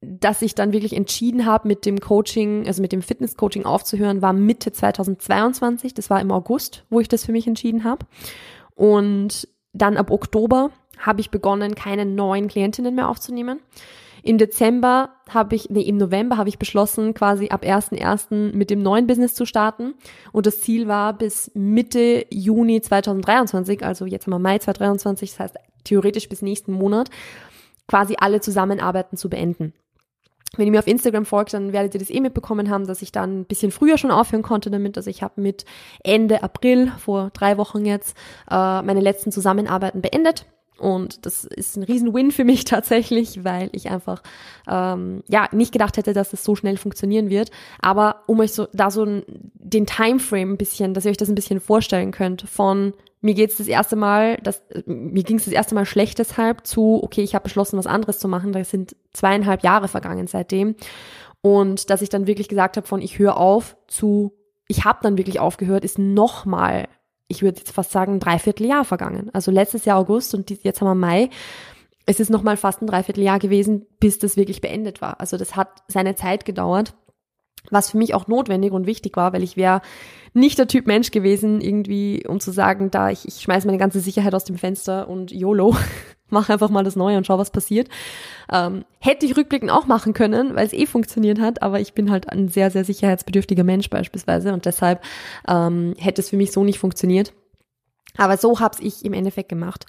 dass 0.00 0.42
ich 0.42 0.54
dann 0.54 0.72
wirklich 0.72 0.94
entschieden 0.94 1.46
habe, 1.46 1.68
mit 1.68 1.86
dem 1.86 2.00
Coaching, 2.00 2.66
also 2.66 2.82
mit 2.82 2.92
dem 2.92 3.02
Fitness-Coaching 3.02 3.64
aufzuhören, 3.64 4.22
war 4.22 4.32
Mitte 4.32 4.72
2022. 4.72 5.94
Das 5.94 6.10
war 6.10 6.20
im 6.20 6.30
August, 6.30 6.84
wo 6.90 7.00
ich 7.00 7.08
das 7.08 7.24
für 7.24 7.32
mich 7.32 7.46
entschieden 7.46 7.84
habe. 7.84 8.06
Und 8.74 9.48
dann 9.72 9.96
ab 9.96 10.10
Oktober 10.10 10.70
habe 10.98 11.20
ich 11.20 11.30
begonnen, 11.30 11.74
keine 11.74 12.06
neuen 12.06 12.48
Klientinnen 12.48 12.94
mehr 12.94 13.08
aufzunehmen. 13.08 13.60
Im 14.26 14.38
Dezember 14.38 15.10
habe 15.28 15.54
ich, 15.54 15.68
nee, 15.68 15.82
im 15.82 15.98
November 15.98 16.38
habe 16.38 16.48
ich 16.48 16.58
beschlossen, 16.58 17.12
quasi 17.12 17.48
ab 17.48 17.62
1.1. 17.62 18.56
mit 18.56 18.70
dem 18.70 18.80
neuen 18.82 19.06
Business 19.06 19.34
zu 19.34 19.44
starten. 19.44 19.92
Und 20.32 20.46
das 20.46 20.62
Ziel 20.62 20.88
war 20.88 21.12
bis 21.12 21.50
Mitte 21.52 22.24
Juni 22.30 22.80
2023, 22.80 23.84
also 23.84 24.06
jetzt 24.06 24.24
haben 24.24 24.32
wir 24.32 24.38
Mai 24.38 24.56
2023, 24.58 25.30
das 25.30 25.40
heißt 25.40 25.56
theoretisch 25.84 26.30
bis 26.30 26.40
nächsten 26.40 26.72
Monat, 26.72 27.10
quasi 27.86 28.14
alle 28.18 28.40
Zusammenarbeiten 28.40 29.18
zu 29.18 29.28
beenden. 29.28 29.74
Wenn 30.56 30.68
ihr 30.68 30.72
mir 30.72 30.78
auf 30.78 30.86
Instagram 30.86 31.26
folgt, 31.26 31.52
dann 31.52 31.74
werdet 31.74 31.92
ihr 31.92 32.00
das 32.00 32.08
eh 32.08 32.20
mitbekommen 32.20 32.70
haben, 32.70 32.86
dass 32.86 33.02
ich 33.02 33.12
dann 33.12 33.40
ein 33.40 33.44
bisschen 33.44 33.72
früher 33.72 33.98
schon 33.98 34.10
aufhören 34.10 34.42
konnte 34.42 34.70
damit. 34.70 34.96
Also 34.96 35.10
ich 35.10 35.22
habe 35.22 35.38
mit 35.38 35.66
Ende 36.02 36.42
April, 36.42 36.92
vor 36.96 37.28
drei 37.34 37.58
Wochen 37.58 37.84
jetzt, 37.84 38.16
äh, 38.50 38.80
meine 38.80 39.00
letzten 39.00 39.32
Zusammenarbeiten 39.32 40.00
beendet. 40.00 40.46
Und 40.78 41.24
das 41.24 41.44
ist 41.44 41.76
ein 41.76 41.84
Riesen-Win 41.84 42.30
für 42.32 42.44
mich 42.44 42.64
tatsächlich, 42.64 43.44
weil 43.44 43.70
ich 43.72 43.90
einfach 43.90 44.22
ähm, 44.68 45.22
ja 45.28 45.48
nicht 45.52 45.72
gedacht 45.72 45.96
hätte, 45.96 46.12
dass 46.12 46.30
das 46.30 46.44
so 46.44 46.54
schnell 46.56 46.76
funktionieren 46.76 47.30
wird. 47.30 47.50
Aber 47.80 48.22
um 48.26 48.40
euch 48.40 48.52
so 48.52 48.66
da 48.72 48.90
so 48.90 49.04
den 49.04 49.86
Timeframe 49.86 50.52
ein 50.52 50.56
bisschen, 50.56 50.94
dass 50.94 51.04
ihr 51.04 51.10
euch 51.10 51.16
das 51.16 51.28
ein 51.28 51.34
bisschen 51.34 51.60
vorstellen 51.60 52.10
könnt, 52.10 52.42
von 52.42 52.92
mir 53.20 53.34
geht's 53.34 53.56
das 53.56 53.68
erste 53.68 53.96
Mal, 53.96 54.36
das, 54.42 54.62
mir 54.84 55.22
ging 55.22 55.38
es 55.38 55.46
das 55.46 55.54
erste 55.54 55.74
Mal 55.74 55.86
schlecht 55.86 56.18
deshalb 56.18 56.66
zu, 56.66 57.00
okay, 57.02 57.22
ich 57.22 57.34
habe 57.34 57.44
beschlossen, 57.44 57.78
was 57.78 57.86
anderes 57.86 58.18
zu 58.18 58.28
machen. 58.28 58.52
Da 58.52 58.62
sind 58.64 58.94
zweieinhalb 59.14 59.62
Jahre 59.62 59.88
vergangen 59.88 60.26
seitdem. 60.26 60.74
Und 61.40 61.88
dass 61.88 62.02
ich 62.02 62.10
dann 62.10 62.26
wirklich 62.26 62.48
gesagt 62.48 62.76
habe, 62.76 62.86
von 62.86 63.00
ich 63.00 63.18
höre 63.18 63.38
auf 63.38 63.76
zu, 63.86 64.34
ich 64.68 64.84
habe 64.84 64.98
dann 65.02 65.16
wirklich 65.16 65.40
aufgehört, 65.40 65.84
ist 65.86 65.98
nochmal 65.98 66.86
ich 67.34 67.42
würde 67.42 67.58
jetzt 67.58 67.72
fast 67.72 67.90
sagen, 67.90 68.14
ein 68.14 68.20
Dreivierteljahr 68.20 68.84
vergangen. 68.84 69.30
Also 69.32 69.50
letztes 69.50 69.84
Jahr 69.84 69.98
August 69.98 70.34
und 70.34 70.50
jetzt 70.50 70.80
haben 70.80 70.88
wir 70.88 70.94
Mai. 70.94 71.30
Es 72.06 72.20
ist 72.20 72.30
nochmal 72.30 72.56
fast 72.56 72.82
ein 72.82 72.86
Dreivierteljahr 72.86 73.38
gewesen, 73.38 73.86
bis 73.98 74.18
das 74.18 74.36
wirklich 74.36 74.60
beendet 74.60 75.00
war. 75.00 75.20
Also 75.20 75.36
das 75.36 75.56
hat 75.56 75.82
seine 75.88 76.14
Zeit 76.14 76.44
gedauert. 76.44 76.94
was 77.70 77.90
für 77.90 77.98
mich 77.98 78.14
auch 78.14 78.26
notwendig 78.26 78.72
und 78.72 78.86
wichtig 78.86 79.16
war, 79.16 79.32
weil 79.32 79.42
ich 79.42 79.56
wäre 79.56 79.80
nicht 80.34 80.58
der 80.58 80.66
Typ 80.66 80.86
Mensch 80.86 81.10
gewesen, 81.10 81.60
irgendwie, 81.60 82.26
um 82.26 82.40
zu 82.40 82.50
sagen, 82.50 82.90
da 82.90 83.10
ich, 83.10 83.26
ich 83.26 83.40
schmeiß 83.40 83.64
meine 83.64 83.78
ganze 83.78 84.00
Sicherheit 84.00 84.34
aus 84.34 84.44
dem 84.44 84.58
Fenster 84.58 85.08
und 85.08 85.30
YOLO, 85.32 85.76
mach 86.34 86.50
einfach 86.50 86.68
mal 86.68 86.84
das 86.84 86.96
Neue 86.96 87.16
und 87.16 87.26
schau, 87.26 87.38
was 87.38 87.50
passiert. 87.50 87.88
Ähm, 88.52 88.84
hätte 89.00 89.24
ich 89.24 89.36
rückblickend 89.36 89.70
auch 89.70 89.86
machen 89.86 90.12
können, 90.12 90.54
weil 90.54 90.66
es 90.66 90.74
eh 90.74 90.84
funktioniert 90.84 91.40
hat, 91.40 91.62
aber 91.62 91.80
ich 91.80 91.94
bin 91.94 92.10
halt 92.10 92.28
ein 92.28 92.48
sehr, 92.48 92.70
sehr 92.70 92.84
sicherheitsbedürftiger 92.84 93.64
Mensch 93.64 93.88
beispielsweise 93.88 94.52
und 94.52 94.66
deshalb 94.66 95.02
ähm, 95.48 95.94
hätte 95.98 96.20
es 96.20 96.28
für 96.28 96.36
mich 96.36 96.52
so 96.52 96.62
nicht 96.64 96.78
funktioniert. 96.78 97.32
Aber 98.16 98.36
so 98.36 98.60
habe 98.60 98.76
ich 98.82 99.04
im 99.04 99.12
Endeffekt 99.12 99.48
gemacht. 99.48 99.86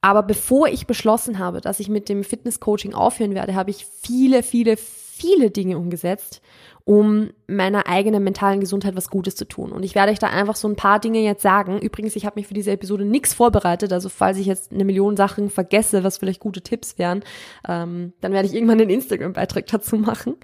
Aber 0.00 0.22
bevor 0.22 0.68
ich 0.68 0.86
beschlossen 0.86 1.38
habe, 1.38 1.60
dass 1.60 1.78
ich 1.78 1.88
mit 1.88 2.08
dem 2.08 2.24
Fitness-Coaching 2.24 2.94
aufhören 2.94 3.34
werde, 3.34 3.54
habe 3.54 3.70
ich 3.70 3.84
viele, 3.84 4.42
viele, 4.42 4.78
viele 5.20 5.50
Dinge 5.50 5.78
umgesetzt, 5.78 6.40
um 6.84 7.30
meiner 7.46 7.86
eigenen 7.86 8.24
mentalen 8.24 8.60
Gesundheit 8.60 8.96
was 8.96 9.10
Gutes 9.10 9.36
zu 9.36 9.46
tun. 9.46 9.70
Und 9.70 9.84
ich 9.84 9.94
werde 9.94 10.12
euch 10.12 10.18
da 10.18 10.28
einfach 10.28 10.56
so 10.56 10.66
ein 10.66 10.76
paar 10.76 10.98
Dinge 10.98 11.20
jetzt 11.20 11.42
sagen. 11.42 11.78
Übrigens, 11.78 12.16
ich 12.16 12.26
habe 12.26 12.40
mich 12.40 12.46
für 12.46 12.54
diese 12.54 12.70
Episode 12.70 13.04
nichts 13.04 13.34
vorbereitet. 13.34 13.92
Also 13.92 14.08
falls 14.08 14.38
ich 14.38 14.46
jetzt 14.46 14.72
eine 14.72 14.84
Million 14.84 15.16
Sachen 15.16 15.50
vergesse, 15.50 16.02
was 16.02 16.18
vielleicht 16.18 16.40
gute 16.40 16.62
Tipps 16.62 16.98
wären, 16.98 17.22
ähm, 17.68 18.12
dann 18.20 18.32
werde 18.32 18.48
ich 18.48 18.54
irgendwann 18.54 18.80
einen 18.80 18.90
Instagram-Beitrag 18.90 19.66
dazu 19.66 19.96
machen. 19.96 20.36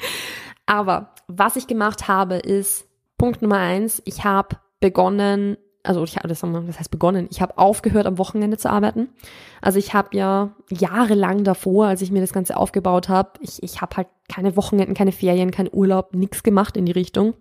Aber 0.67 1.15
was 1.27 1.57
ich 1.57 1.67
gemacht 1.67 2.09
habe, 2.09 2.37
ist 2.37 2.87
Punkt 3.19 3.41
Nummer 3.41 3.59
eins, 3.59 4.03
ich 4.05 4.25
habe 4.25 4.57
begonnen, 4.81 5.57
also 5.87 6.05
ich 6.05 6.17
habe 6.17 6.29
das, 6.29 6.41
das 6.41 6.79
heißt 6.79 6.91
begonnen, 6.91 7.29
ich 7.31 7.41
habe 7.41 7.59
aufgehört 7.59 8.07
am 8.07 8.19
Wochenende 8.19 8.59
zu 8.59 8.71
arbeiten. 8.71 9.09
Also 9.61 9.79
ich 9.79 9.95
habe 9.95 10.17
ja 10.17 10.51
jahrelang 10.71 11.45
davor, 11.45 11.87
als 11.87 12.03
ich 12.03 12.11
mir 12.11 12.21
das 12.21 12.33
Ganze 12.33 12.57
aufgebaut 12.57 13.09
habe, 13.09 13.31
ich, 13.41 13.63
ich 13.63 13.81
habe 13.81 13.97
halt 13.97 14.09
keine 14.29 14.57
Wochenenden, 14.57 14.95
keine 14.95 15.13
Ferien, 15.13 15.51
keinen 15.51 15.71
Urlaub, 15.73 16.15
nichts 16.15 16.43
gemacht 16.43 16.77
in 16.77 16.87
die 16.87 16.93
Richtung. 16.93 17.35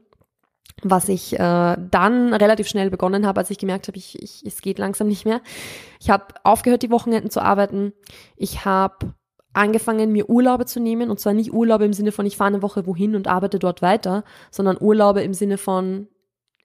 Was 0.84 1.10
ich 1.10 1.34
äh, 1.34 1.38
dann 1.40 2.34
relativ 2.34 2.68
schnell 2.68 2.90
begonnen 2.90 3.26
habe, 3.26 3.40
als 3.40 3.50
ich 3.50 3.58
gemerkt 3.58 3.88
habe, 3.88 3.98
ich, 3.98 4.22
ich, 4.22 4.44
es 4.46 4.62
geht 4.62 4.78
langsam 4.78 5.08
nicht 5.08 5.26
mehr. 5.26 5.42
Ich 6.00 6.10
habe 6.10 6.26
aufgehört, 6.44 6.84
die 6.84 6.92
Wochenenden 6.92 7.30
zu 7.30 7.42
arbeiten. 7.42 7.94
Ich 8.36 8.66
habe 8.66 9.14
angefangen, 9.54 10.12
mir 10.12 10.30
Urlaube 10.30 10.66
zu 10.66 10.80
nehmen. 10.80 11.10
Und 11.10 11.20
zwar 11.20 11.34
nicht 11.34 11.54
Urlaube 11.54 11.86
im 11.86 11.94
Sinne 11.94 12.12
von, 12.12 12.26
ich 12.26 12.38
fahre 12.38 12.50
eine 12.50 12.62
Woche 12.62 12.86
wohin 12.86 13.16
und 13.16 13.28
arbeite 13.28 13.58
dort 13.58 13.82
weiter, 13.82 14.24
sondern 14.52 14.78
Urlaube 14.80 15.22
im 15.22 15.34
Sinne 15.34 15.58
von, 15.58 16.08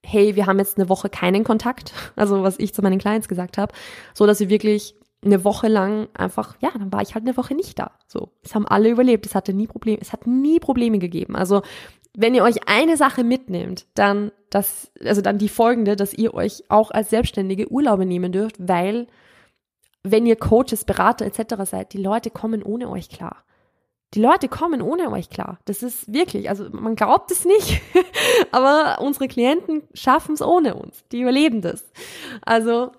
hey, 0.04 0.36
wir 0.36 0.46
haben 0.46 0.58
jetzt 0.58 0.78
eine 0.78 0.88
Woche 0.88 1.08
keinen 1.08 1.44
Kontakt, 1.44 1.92
also 2.16 2.42
was 2.42 2.58
ich 2.58 2.74
zu 2.74 2.82
meinen 2.82 2.98
Clients 2.98 3.28
gesagt 3.28 3.58
habe, 3.58 3.72
so 4.14 4.26
dass 4.26 4.38
sie 4.38 4.50
wirklich 4.50 4.94
eine 5.22 5.44
Woche 5.44 5.68
lang 5.68 6.08
einfach, 6.14 6.56
ja, 6.60 6.70
dann 6.72 6.92
war 6.92 7.02
ich 7.02 7.14
halt 7.14 7.26
eine 7.26 7.36
Woche 7.36 7.54
nicht 7.54 7.78
da. 7.78 7.90
So, 8.06 8.30
es 8.42 8.54
haben 8.54 8.66
alle 8.66 8.88
überlebt, 8.88 9.26
es 9.26 9.34
hatte 9.34 9.52
nie 9.52 9.66
Probleme, 9.66 9.98
es 10.00 10.12
hat 10.12 10.26
nie 10.26 10.58
Probleme 10.60 10.98
gegeben. 10.98 11.36
Also 11.36 11.60
wenn 12.16 12.34
ihr 12.34 12.42
euch 12.42 12.68
eine 12.68 12.96
Sache 12.96 13.22
mitnehmt, 13.22 13.86
dann 13.94 14.32
das, 14.48 14.90
also 15.04 15.20
dann 15.20 15.38
die 15.38 15.48
folgende, 15.48 15.94
dass 15.94 16.14
ihr 16.14 16.34
euch 16.34 16.64
auch 16.68 16.90
als 16.90 17.10
Selbstständige 17.10 17.70
Urlaube 17.70 18.06
nehmen 18.06 18.32
dürft, 18.32 18.56
weil 18.58 19.06
wenn 20.02 20.26
ihr 20.26 20.36
Coaches, 20.36 20.84
Berater 20.84 21.26
etc. 21.26 21.64
seid, 21.64 21.92
die 21.92 22.02
Leute 22.02 22.30
kommen 22.30 22.62
ohne 22.62 22.88
euch 22.88 23.10
klar. 23.10 23.44
Die 24.14 24.20
Leute 24.20 24.49
kommen 24.49 24.83
ohne 24.83 25.11
euch 25.12 25.31
klar. 25.31 25.59
Das 25.66 25.83
ist 25.83 26.12
wirklich, 26.12 26.49
also 26.49 26.66
man 26.73 26.96
glaubt 26.96 27.31
es 27.31 27.44
nicht, 27.44 27.81
aber 28.51 29.01
unsere 29.01 29.29
Klienten 29.29 29.83
schaffen 29.94 30.35
es 30.35 30.42
ohne 30.42 30.75
uns. 30.75 31.05
Die 31.12 31.20
überleben 31.20 31.62
das. 31.62 31.85
Also 32.42 32.90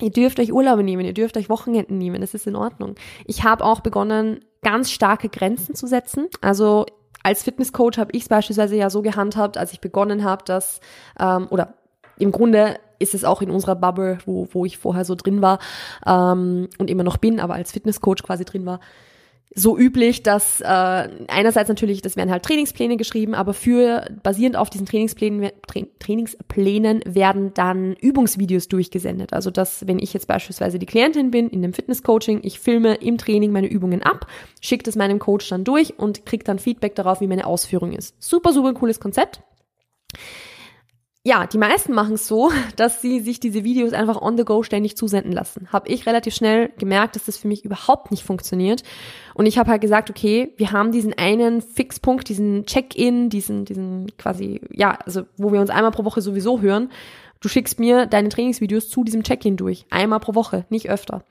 ihr 0.00 0.10
dürft 0.10 0.38
euch 0.38 0.52
Urlaube 0.52 0.84
nehmen, 0.84 1.04
ihr 1.04 1.14
dürft 1.14 1.36
euch 1.36 1.48
Wochenenden 1.48 1.98
nehmen, 1.98 2.20
das 2.20 2.34
ist 2.34 2.46
in 2.46 2.54
Ordnung. 2.54 2.94
Ich 3.26 3.42
habe 3.42 3.64
auch 3.64 3.80
begonnen, 3.80 4.44
ganz 4.62 4.92
starke 4.92 5.28
Grenzen 5.28 5.74
zu 5.74 5.88
setzen. 5.88 6.28
Also 6.40 6.86
als 7.24 7.42
Fitnesscoach 7.42 7.98
habe 7.98 8.12
ich 8.12 8.22
es 8.22 8.28
beispielsweise 8.28 8.76
ja 8.76 8.90
so 8.90 9.02
gehandhabt, 9.02 9.56
als 9.56 9.72
ich 9.72 9.80
begonnen 9.80 10.22
habe, 10.22 10.44
dass, 10.44 10.80
ähm, 11.18 11.48
oder 11.50 11.74
im 12.18 12.30
Grunde 12.30 12.78
ist 13.00 13.14
es 13.14 13.24
auch 13.24 13.42
in 13.42 13.50
unserer 13.50 13.76
Bubble, 13.76 14.18
wo, 14.24 14.48
wo 14.52 14.64
ich 14.64 14.78
vorher 14.78 15.04
so 15.04 15.14
drin 15.14 15.42
war 15.42 15.58
ähm, 16.06 16.68
und 16.78 16.90
immer 16.90 17.04
noch 17.04 17.16
bin, 17.16 17.40
aber 17.40 17.54
als 17.54 17.72
Fitnesscoach 17.72 18.22
quasi 18.22 18.44
drin 18.44 18.66
war, 18.66 18.80
so 19.54 19.78
üblich, 19.78 20.22
dass 20.22 20.60
äh, 20.60 20.64
einerseits 20.66 21.68
natürlich, 21.68 22.02
das 22.02 22.16
werden 22.16 22.30
halt 22.30 22.44
Trainingspläne 22.44 22.96
geschrieben, 22.96 23.34
aber 23.34 23.54
für 23.54 24.06
basierend 24.22 24.56
auf 24.56 24.70
diesen 24.70 24.86
Trainingsplänen, 24.86 25.50
Tra 25.66 25.80
Trainingsplänen 25.98 27.02
werden 27.06 27.54
dann 27.54 27.94
Übungsvideos 27.94 28.68
durchgesendet. 28.68 29.32
Also 29.32 29.50
dass, 29.50 29.86
wenn 29.86 29.98
ich 29.98 30.12
jetzt 30.12 30.28
beispielsweise 30.28 30.78
die 30.78 30.86
Klientin 30.86 31.30
bin 31.30 31.48
in 31.48 31.62
dem 31.62 31.72
Fitnesscoaching, 31.72 32.40
ich 32.42 32.60
filme 32.60 32.96
im 32.96 33.18
Training 33.18 33.50
meine 33.50 33.68
Übungen 33.68 34.02
ab, 34.02 34.26
schicke 34.60 34.84
das 34.84 34.96
meinem 34.96 35.18
Coach 35.18 35.48
dann 35.48 35.64
durch 35.64 35.98
und 35.98 36.26
kriege 36.26 36.44
dann 36.44 36.58
Feedback 36.58 36.94
darauf, 36.94 37.20
wie 37.20 37.26
meine 37.26 37.46
Ausführung 37.46 37.92
ist. 37.92 38.14
Super, 38.22 38.52
super 38.52 38.74
cooles 38.74 39.00
Konzept 39.00 39.42
ja, 41.24 41.46
die 41.46 41.58
meisten 41.58 41.94
machen 41.94 42.14
es 42.14 42.26
so, 42.26 42.50
dass 42.76 43.02
sie 43.02 43.20
sich 43.20 43.40
diese 43.40 43.64
Videos 43.64 43.92
einfach 43.92 44.20
on 44.20 44.36
the 44.36 44.44
go 44.44 44.62
ständig 44.62 44.96
zusenden 44.96 45.32
lassen. 45.32 45.68
Habe 45.72 45.88
ich 45.88 46.06
relativ 46.06 46.34
schnell 46.34 46.70
gemerkt, 46.78 47.16
dass 47.16 47.24
das 47.24 47.36
für 47.36 47.48
mich 47.48 47.64
überhaupt 47.64 48.10
nicht 48.10 48.24
funktioniert. 48.24 48.82
Und 49.34 49.46
ich 49.46 49.58
habe 49.58 49.70
halt 49.70 49.80
gesagt, 49.80 50.10
okay, 50.10 50.52
wir 50.56 50.72
haben 50.72 50.92
diesen 50.92 51.14
einen 51.14 51.60
Fixpunkt, 51.60 52.28
diesen 52.28 52.66
Check-in, 52.66 53.30
diesen, 53.30 53.64
diesen 53.64 54.16
quasi, 54.16 54.60
ja, 54.72 54.98
also 55.04 55.24
wo 55.36 55.52
wir 55.52 55.60
uns 55.60 55.70
einmal 55.70 55.92
pro 55.92 56.04
Woche 56.04 56.22
sowieso 56.22 56.60
hören. 56.60 56.90
Du 57.40 57.48
schickst 57.48 57.78
mir 57.78 58.06
deine 58.06 58.30
Trainingsvideos 58.30 58.88
zu 58.88 59.04
diesem 59.04 59.22
Check-in 59.22 59.56
durch. 59.56 59.86
Einmal 59.90 60.18
pro 60.18 60.34
Woche, 60.34 60.64
nicht 60.70 60.90
öfter. 60.90 61.24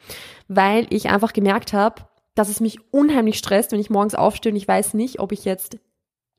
Weil 0.47 0.87
ich 0.89 1.09
einfach 1.09 1.33
gemerkt 1.33 1.73
habe, 1.73 2.03
dass 2.33 2.49
es 2.49 2.61
mich 2.61 2.79
unheimlich 2.91 3.37
stresst, 3.37 3.71
wenn 3.71 3.79
ich 3.79 3.89
morgens 3.89 4.15
aufstehe 4.15 4.51
und 4.51 4.57
ich 4.57 4.67
weiß 4.67 4.93
nicht, 4.93 5.19
ob 5.19 5.31
ich 5.31 5.43
jetzt 5.43 5.79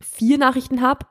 vier 0.01 0.39
Nachrichten 0.39 0.81
habe 0.81 1.07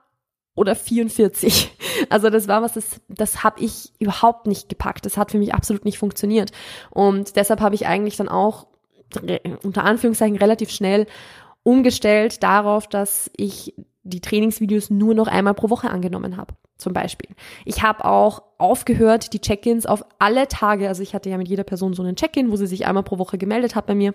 oder 0.58 0.76
44. 0.76 1.72
Also 2.10 2.30
das 2.30 2.48
war 2.48 2.62
was, 2.62 2.74
das, 2.74 3.02
das 3.08 3.44
habe 3.44 3.60
ich 3.60 3.92
überhaupt 3.98 4.46
nicht 4.46 4.70
gepackt. 4.70 5.04
Das 5.08 5.18
hat 5.18 5.32
für 5.32 5.40
mich 5.40 5.56
absolut 5.56 5.84
nicht 5.84 5.98
funktioniert. 5.98 6.52
Und 6.92 7.36
deshalb 7.36 7.60
habe 7.60 7.74
ich 7.74 7.88
eigentlich 7.88 8.18
dann 8.18 8.30
auch 8.30 8.68
unter 9.64 9.84
Anführungszeichen 9.84 10.38
relativ 10.38 10.70
schnell 10.70 11.08
umgestellt 11.64 12.44
darauf, 12.44 12.88
dass 12.88 13.32
ich 13.36 13.74
die 14.04 14.22
Trainingsvideos 14.22 14.92
nur 14.92 15.16
noch 15.16 15.28
einmal 15.28 15.56
pro 15.56 15.72
Woche 15.72 15.90
angenommen 15.90 16.38
habe, 16.38 16.54
zum 16.78 16.94
Beispiel. 16.94 17.36
Ich 17.66 17.82
habe 17.82 18.06
auch 18.06 18.44
aufgehört, 18.60 19.34
die 19.34 19.42
Check-ins 19.42 19.88
auf 19.88 20.06
alle 20.20 20.48
Tage, 20.48 20.88
also 20.88 21.02
ich 21.02 21.16
hatte 21.16 21.32
ja 21.32 21.38
mit 21.38 21.48
jeder 21.48 21.64
Person 21.64 21.94
so 21.94 22.04
einen 22.04 22.16
Check-in, 22.16 22.52
wo 22.52 22.56
sie 22.58 22.68
sich 22.68 22.86
einmal 22.86 23.04
pro 23.04 23.18
Woche 23.18 23.40
gemeldet 23.40 23.76
hat 23.76 23.88
bei 23.88 23.96
mir 23.96 24.14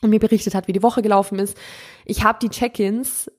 und 0.00 0.10
mir 0.10 0.18
berichtet 0.18 0.54
hat, 0.54 0.66
wie 0.66 0.72
die 0.72 0.82
Woche 0.82 1.02
gelaufen 1.02 1.38
ist. 1.38 1.56
Ich 2.06 2.24
habe 2.24 2.38
die 2.40 2.48
Check-ins 2.48 3.30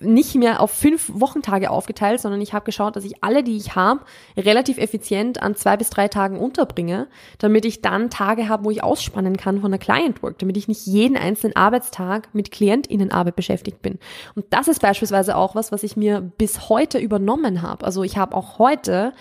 nicht 0.00 0.34
mehr 0.34 0.60
auf 0.62 0.70
fünf 0.70 1.10
Wochentage 1.12 1.70
aufgeteilt, 1.70 2.20
sondern 2.20 2.40
ich 2.40 2.54
habe 2.54 2.64
geschaut, 2.64 2.96
dass 2.96 3.04
ich 3.04 3.22
alle, 3.22 3.42
die 3.42 3.58
ich 3.58 3.74
habe, 3.74 4.00
relativ 4.36 4.78
effizient 4.78 5.42
an 5.42 5.54
zwei 5.54 5.76
bis 5.76 5.90
drei 5.90 6.08
Tagen 6.08 6.38
unterbringe, 6.38 7.08
damit 7.38 7.66
ich 7.66 7.82
dann 7.82 8.08
Tage 8.08 8.48
habe, 8.48 8.64
wo 8.64 8.70
ich 8.70 8.82
ausspannen 8.82 9.36
kann 9.36 9.60
von 9.60 9.70
der 9.70 9.78
Client 9.78 10.22
Work, 10.22 10.38
damit 10.38 10.56
ich 10.56 10.66
nicht 10.66 10.86
jeden 10.86 11.18
einzelnen 11.18 11.56
Arbeitstag 11.56 12.34
mit 12.34 12.50
KlientInnenarbeit 12.50 13.36
beschäftigt 13.36 13.82
bin. 13.82 13.98
Und 14.34 14.46
das 14.50 14.68
ist 14.68 14.80
beispielsweise 14.80 15.36
auch 15.36 15.54
was, 15.54 15.72
was 15.72 15.82
ich 15.82 15.94
mir 15.94 16.22
bis 16.22 16.70
heute 16.70 16.98
übernommen 16.98 17.60
habe. 17.60 17.84
Also 17.84 18.02
ich 18.02 18.16
habe 18.16 18.34
auch 18.34 18.58
heute 18.58 19.12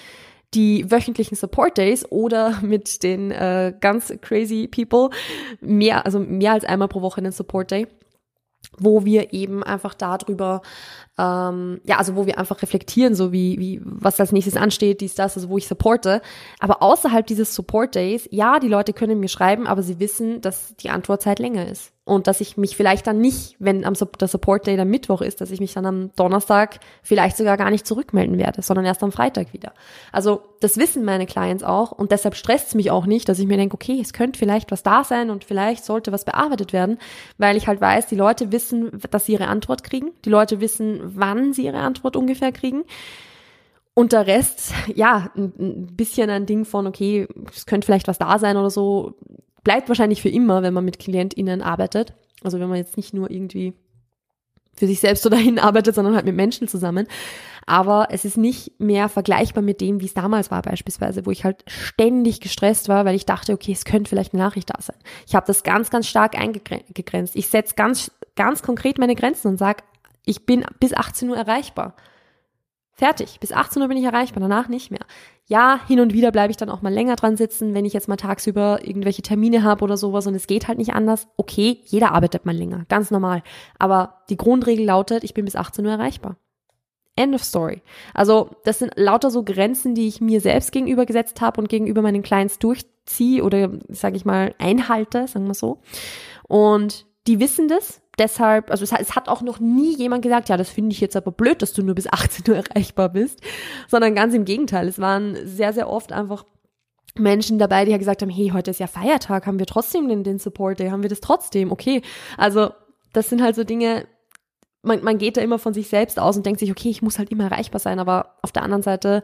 die 0.53 0.89
wöchentlichen 0.89 1.35
Support 1.35 1.77
Days 1.77 2.09
oder 2.09 2.59
mit 2.61 3.03
den 3.03 3.31
äh, 3.31 3.73
ganz 3.81 4.13
crazy 4.21 4.69
People 4.69 5.09
mehr, 5.59 6.05
also 6.05 6.19
mehr 6.19 6.53
als 6.53 6.63
einmal 6.63 6.87
pro 6.87 7.01
Woche 7.01 7.17
einen 7.17 7.33
Support 7.33 7.71
Day 7.71 7.87
wo 8.77 9.05
wir 9.05 9.33
eben 9.33 9.63
einfach 9.63 9.93
darüber, 9.93 10.61
ähm, 11.17 11.81
ja, 11.85 11.97
also 11.97 12.15
wo 12.15 12.25
wir 12.25 12.37
einfach 12.37 12.61
reflektieren, 12.61 13.15
so 13.15 13.31
wie, 13.31 13.59
wie, 13.59 13.81
was 13.83 14.19
als 14.19 14.31
nächstes 14.31 14.57
ansteht, 14.57 15.01
dies, 15.01 15.15
das, 15.15 15.35
also 15.35 15.49
wo 15.49 15.57
ich 15.57 15.67
supporte. 15.67 16.21
Aber 16.59 16.81
außerhalb 16.81 17.25
dieses 17.25 17.55
Support 17.55 17.95
Days, 17.95 18.27
ja, 18.31 18.59
die 18.59 18.67
Leute 18.67 18.93
können 18.93 19.19
mir 19.19 19.29
schreiben, 19.29 19.67
aber 19.67 19.83
sie 19.83 19.99
wissen, 19.99 20.41
dass 20.41 20.75
die 20.75 20.89
Antwortzeit 20.89 21.39
länger 21.39 21.67
ist 21.67 21.94
und 22.05 22.27
dass 22.27 22.39
ich 22.39 22.55
mich 22.55 22.77
vielleicht 22.77 23.07
dann 23.07 23.19
nicht, 23.19 23.55
wenn 23.57 23.83
am 23.83 23.95
der 24.19 24.27
Support 24.27 24.67
Day 24.67 24.75
der 24.75 24.85
Mittwoch 24.85 25.21
ist, 25.21 25.41
dass 25.41 25.49
ich 25.49 25.59
mich 25.59 25.73
dann 25.73 25.87
am 25.87 26.11
Donnerstag 26.15 26.79
vielleicht 27.01 27.35
sogar 27.35 27.57
gar 27.57 27.71
nicht 27.71 27.87
zurückmelden 27.87 28.37
werde, 28.37 28.61
sondern 28.61 28.85
erst 28.85 29.01
am 29.01 29.11
Freitag 29.11 29.53
wieder. 29.53 29.73
Also 30.11 30.43
das 30.59 30.77
wissen 30.77 31.03
meine 31.03 31.25
Clients 31.25 31.63
auch 31.63 31.91
und 31.91 32.11
deshalb 32.11 32.35
stresst 32.35 32.67
es 32.67 32.75
mich 32.75 32.91
auch 32.91 33.07
nicht, 33.07 33.27
dass 33.27 33.39
ich 33.39 33.47
mir 33.47 33.57
denke, 33.57 33.73
okay, 33.73 33.99
es 33.99 34.13
könnte 34.13 34.37
vielleicht 34.37 34.71
was 34.71 34.83
da 34.83 35.03
sein 35.03 35.31
und 35.31 35.43
vielleicht 35.43 35.83
sollte 35.83 36.11
was 36.11 36.25
bearbeitet 36.25 36.73
werden, 36.73 36.99
weil 37.39 37.57
ich 37.57 37.67
halt 37.67 37.81
weiß, 37.81 38.05
die 38.05 38.15
Leute 38.15 38.51
wissen, 38.51 39.01
dass 39.09 39.25
sie 39.25 39.33
ihre 39.33 39.47
Antwort 39.47 39.83
kriegen, 39.83 40.11
die 40.25 40.29
Leute 40.29 40.61
wissen, 40.61 41.01
wann 41.03 41.53
sie 41.53 41.65
ihre 41.65 41.79
Antwort 41.79 42.15
ungefähr 42.15 42.51
kriegen. 42.51 42.83
Und 43.95 44.11
der 44.11 44.27
Rest, 44.27 44.73
ja, 44.93 45.31
ein 45.35 45.87
bisschen 45.95 46.29
ein 46.29 46.45
Ding 46.45 46.65
von, 46.65 46.85
okay, 46.85 47.27
es 47.51 47.65
könnte 47.65 47.85
vielleicht 47.85 48.07
was 48.07 48.19
da 48.19 48.37
sein 48.37 48.57
oder 48.57 48.69
so, 48.69 49.15
bleibt 49.65 49.89
wahrscheinlich 49.89 50.21
für 50.21 50.29
immer, 50.29 50.63
wenn 50.63 50.73
man 50.73 50.85
mit 50.85 50.99
KlientInnen 50.99 51.61
arbeitet. 51.61 52.13
Also 52.41 52.61
wenn 52.61 52.69
man 52.69 52.77
jetzt 52.77 52.95
nicht 52.95 53.13
nur 53.13 53.29
irgendwie 53.29 53.73
für 54.77 54.87
sich 54.87 55.01
selbst 55.01 55.25
oder 55.25 55.35
hin 55.49 55.59
arbeitet, 55.59 55.95
sondern 55.95 56.15
halt 56.15 56.25
mit 56.25 56.35
Menschen 56.35 56.69
zusammen. 56.69 57.07
Aber 57.65 58.07
es 58.11 58.25
ist 58.25 58.37
nicht 58.37 58.79
mehr 58.79 59.09
vergleichbar 59.09 59.63
mit 59.63 59.81
dem, 59.81 59.99
wie 59.99 60.05
es 60.05 60.13
damals 60.13 60.51
war 60.51 60.61
beispielsweise, 60.61 61.25
wo 61.25 61.31
ich 61.31 61.43
halt 61.43 61.63
ständig 61.67 62.39
gestresst 62.39 62.89
war, 62.89 63.05
weil 63.05 63.15
ich 63.15 63.25
dachte, 63.25 63.53
okay, 63.53 63.71
es 63.71 63.85
könnte 63.85 64.07
vielleicht 64.07 64.33
eine 64.33 64.43
Nachricht 64.43 64.69
da 64.69 64.79
sein. 64.79 64.97
Ich 65.27 65.33
habe 65.33 65.47
das 65.47 65.63
ganz, 65.63 65.89
ganz 65.89 66.07
stark 66.07 66.37
eingegrenzt. 66.37 67.35
Ich 67.35 67.47
setze 67.47 67.73
ganz, 67.73 68.11
ganz 68.35 68.61
konkret 68.61 68.99
meine 68.99 69.15
Grenzen 69.15 69.47
und 69.47 69.57
sage, 69.57 69.83
Ich 70.25 70.45
bin 70.45 70.63
bis 70.79 70.93
18 70.93 71.29
Uhr 71.29 71.37
erreichbar. 71.37 71.95
Fertig. 72.97 73.41
Bis 73.41 73.51
18 73.51 73.81
Uhr 73.81 73.89
bin 73.89 73.97
ich 73.97 74.05
erreichbar, 74.05 74.39
danach 74.39 74.69
nicht 74.69 74.89
mehr. 74.89 75.01
Ja, 75.47 75.81
hin 75.85 75.99
und 75.99 76.13
wieder 76.13 76.31
bleibe 76.31 76.51
ich 76.51 76.57
dann 76.57 76.69
auch 76.69 76.81
mal 76.81 76.93
länger 76.93 77.17
dran 77.17 77.35
sitzen, 77.35 77.73
wenn 77.73 77.83
ich 77.83 77.91
jetzt 77.91 78.07
mal 78.07 78.15
tagsüber 78.15 78.79
irgendwelche 78.83 79.21
Termine 79.21 79.63
habe 79.63 79.83
oder 79.83 79.97
sowas 79.97 80.27
und 80.27 80.33
es 80.33 80.47
geht 80.47 80.69
halt 80.69 80.77
nicht 80.77 80.93
anders. 80.93 81.27
Okay, 81.35 81.81
jeder 81.83 82.13
arbeitet 82.13 82.45
mal 82.45 82.55
länger, 82.55 82.85
ganz 82.87 83.11
normal. 83.11 83.43
Aber 83.77 84.21
die 84.29 84.37
Grundregel 84.37 84.85
lautet, 84.85 85.25
ich 85.25 85.33
bin 85.33 85.43
bis 85.43 85.57
18 85.57 85.85
Uhr 85.85 85.91
erreichbar. 85.91 86.37
End 87.17 87.35
of 87.35 87.43
story. 87.43 87.81
Also 88.13 88.51
das 88.63 88.79
sind 88.79 88.93
lauter 88.95 89.29
so 89.29 89.43
Grenzen, 89.43 89.93
die 89.93 90.07
ich 90.07 90.21
mir 90.21 90.39
selbst 90.39 90.71
gegenüber 90.71 91.05
gesetzt 91.05 91.41
habe 91.41 91.59
und 91.59 91.67
gegenüber 91.67 92.01
meinen 92.01 92.23
Clients 92.23 92.59
durchziehe 92.59 93.43
oder, 93.43 93.71
sage 93.89 94.15
ich 94.15 94.23
mal, 94.23 94.55
einhalte, 94.57 95.27
sagen 95.27 95.47
wir 95.47 95.53
so. 95.53 95.81
Und 96.47 97.05
die 97.27 97.39
wissen 97.39 97.67
das, 97.67 98.01
deshalb, 98.19 98.71
also 98.71 98.83
es 98.83 98.91
hat, 98.91 99.01
es 99.01 99.15
hat 99.15 99.27
auch 99.27 99.41
noch 99.41 99.59
nie 99.59 99.95
jemand 99.95 100.21
gesagt, 100.21 100.49
ja, 100.49 100.57
das 100.57 100.69
finde 100.69 100.93
ich 100.93 101.01
jetzt 101.01 101.15
aber 101.15 101.31
blöd, 101.31 101.61
dass 101.61 101.73
du 101.73 101.83
nur 101.83 101.95
bis 101.95 102.07
18 102.11 102.45
Uhr 102.49 102.57
erreichbar 102.57 103.09
bist, 103.09 103.41
sondern 103.87 104.15
ganz 104.15 104.33
im 104.33 104.45
Gegenteil. 104.45 104.87
Es 104.87 104.99
waren 104.99 105.37
sehr, 105.45 105.73
sehr 105.73 105.89
oft 105.89 106.11
einfach 106.11 106.45
Menschen 107.17 107.59
dabei, 107.59 107.85
die 107.85 107.91
ja 107.91 107.97
gesagt 107.97 108.21
haben, 108.21 108.29
hey, 108.29 108.51
heute 108.53 108.71
ist 108.71 108.79
ja 108.79 108.87
Feiertag, 108.87 109.47
haben 109.47 109.59
wir 109.59 109.65
trotzdem 109.65 110.09
den, 110.09 110.23
den 110.23 110.39
Support 110.39 110.79
Day, 110.79 110.89
haben 110.89 111.03
wir 111.03 111.09
das 111.09 111.21
trotzdem, 111.21 111.71
okay. 111.71 112.01
Also 112.37 112.71
das 113.13 113.29
sind 113.29 113.41
halt 113.41 113.55
so 113.55 113.63
Dinge, 113.63 114.05
man, 114.81 115.03
man 115.03 115.17
geht 115.17 115.37
da 115.37 115.41
immer 115.41 115.57
von 115.57 115.73
sich 115.73 115.87
selbst 115.87 116.19
aus 116.19 116.35
und 116.35 116.45
denkt 116.45 116.59
sich, 116.59 116.71
okay, 116.71 116.89
ich 116.89 117.01
muss 117.01 117.17
halt 117.17 117.31
immer 117.31 117.45
erreichbar 117.45 117.79
sein, 117.79 117.99
aber 117.99 118.35
auf 118.41 118.51
der 118.51 118.63
anderen 118.63 118.83
Seite 118.83 119.23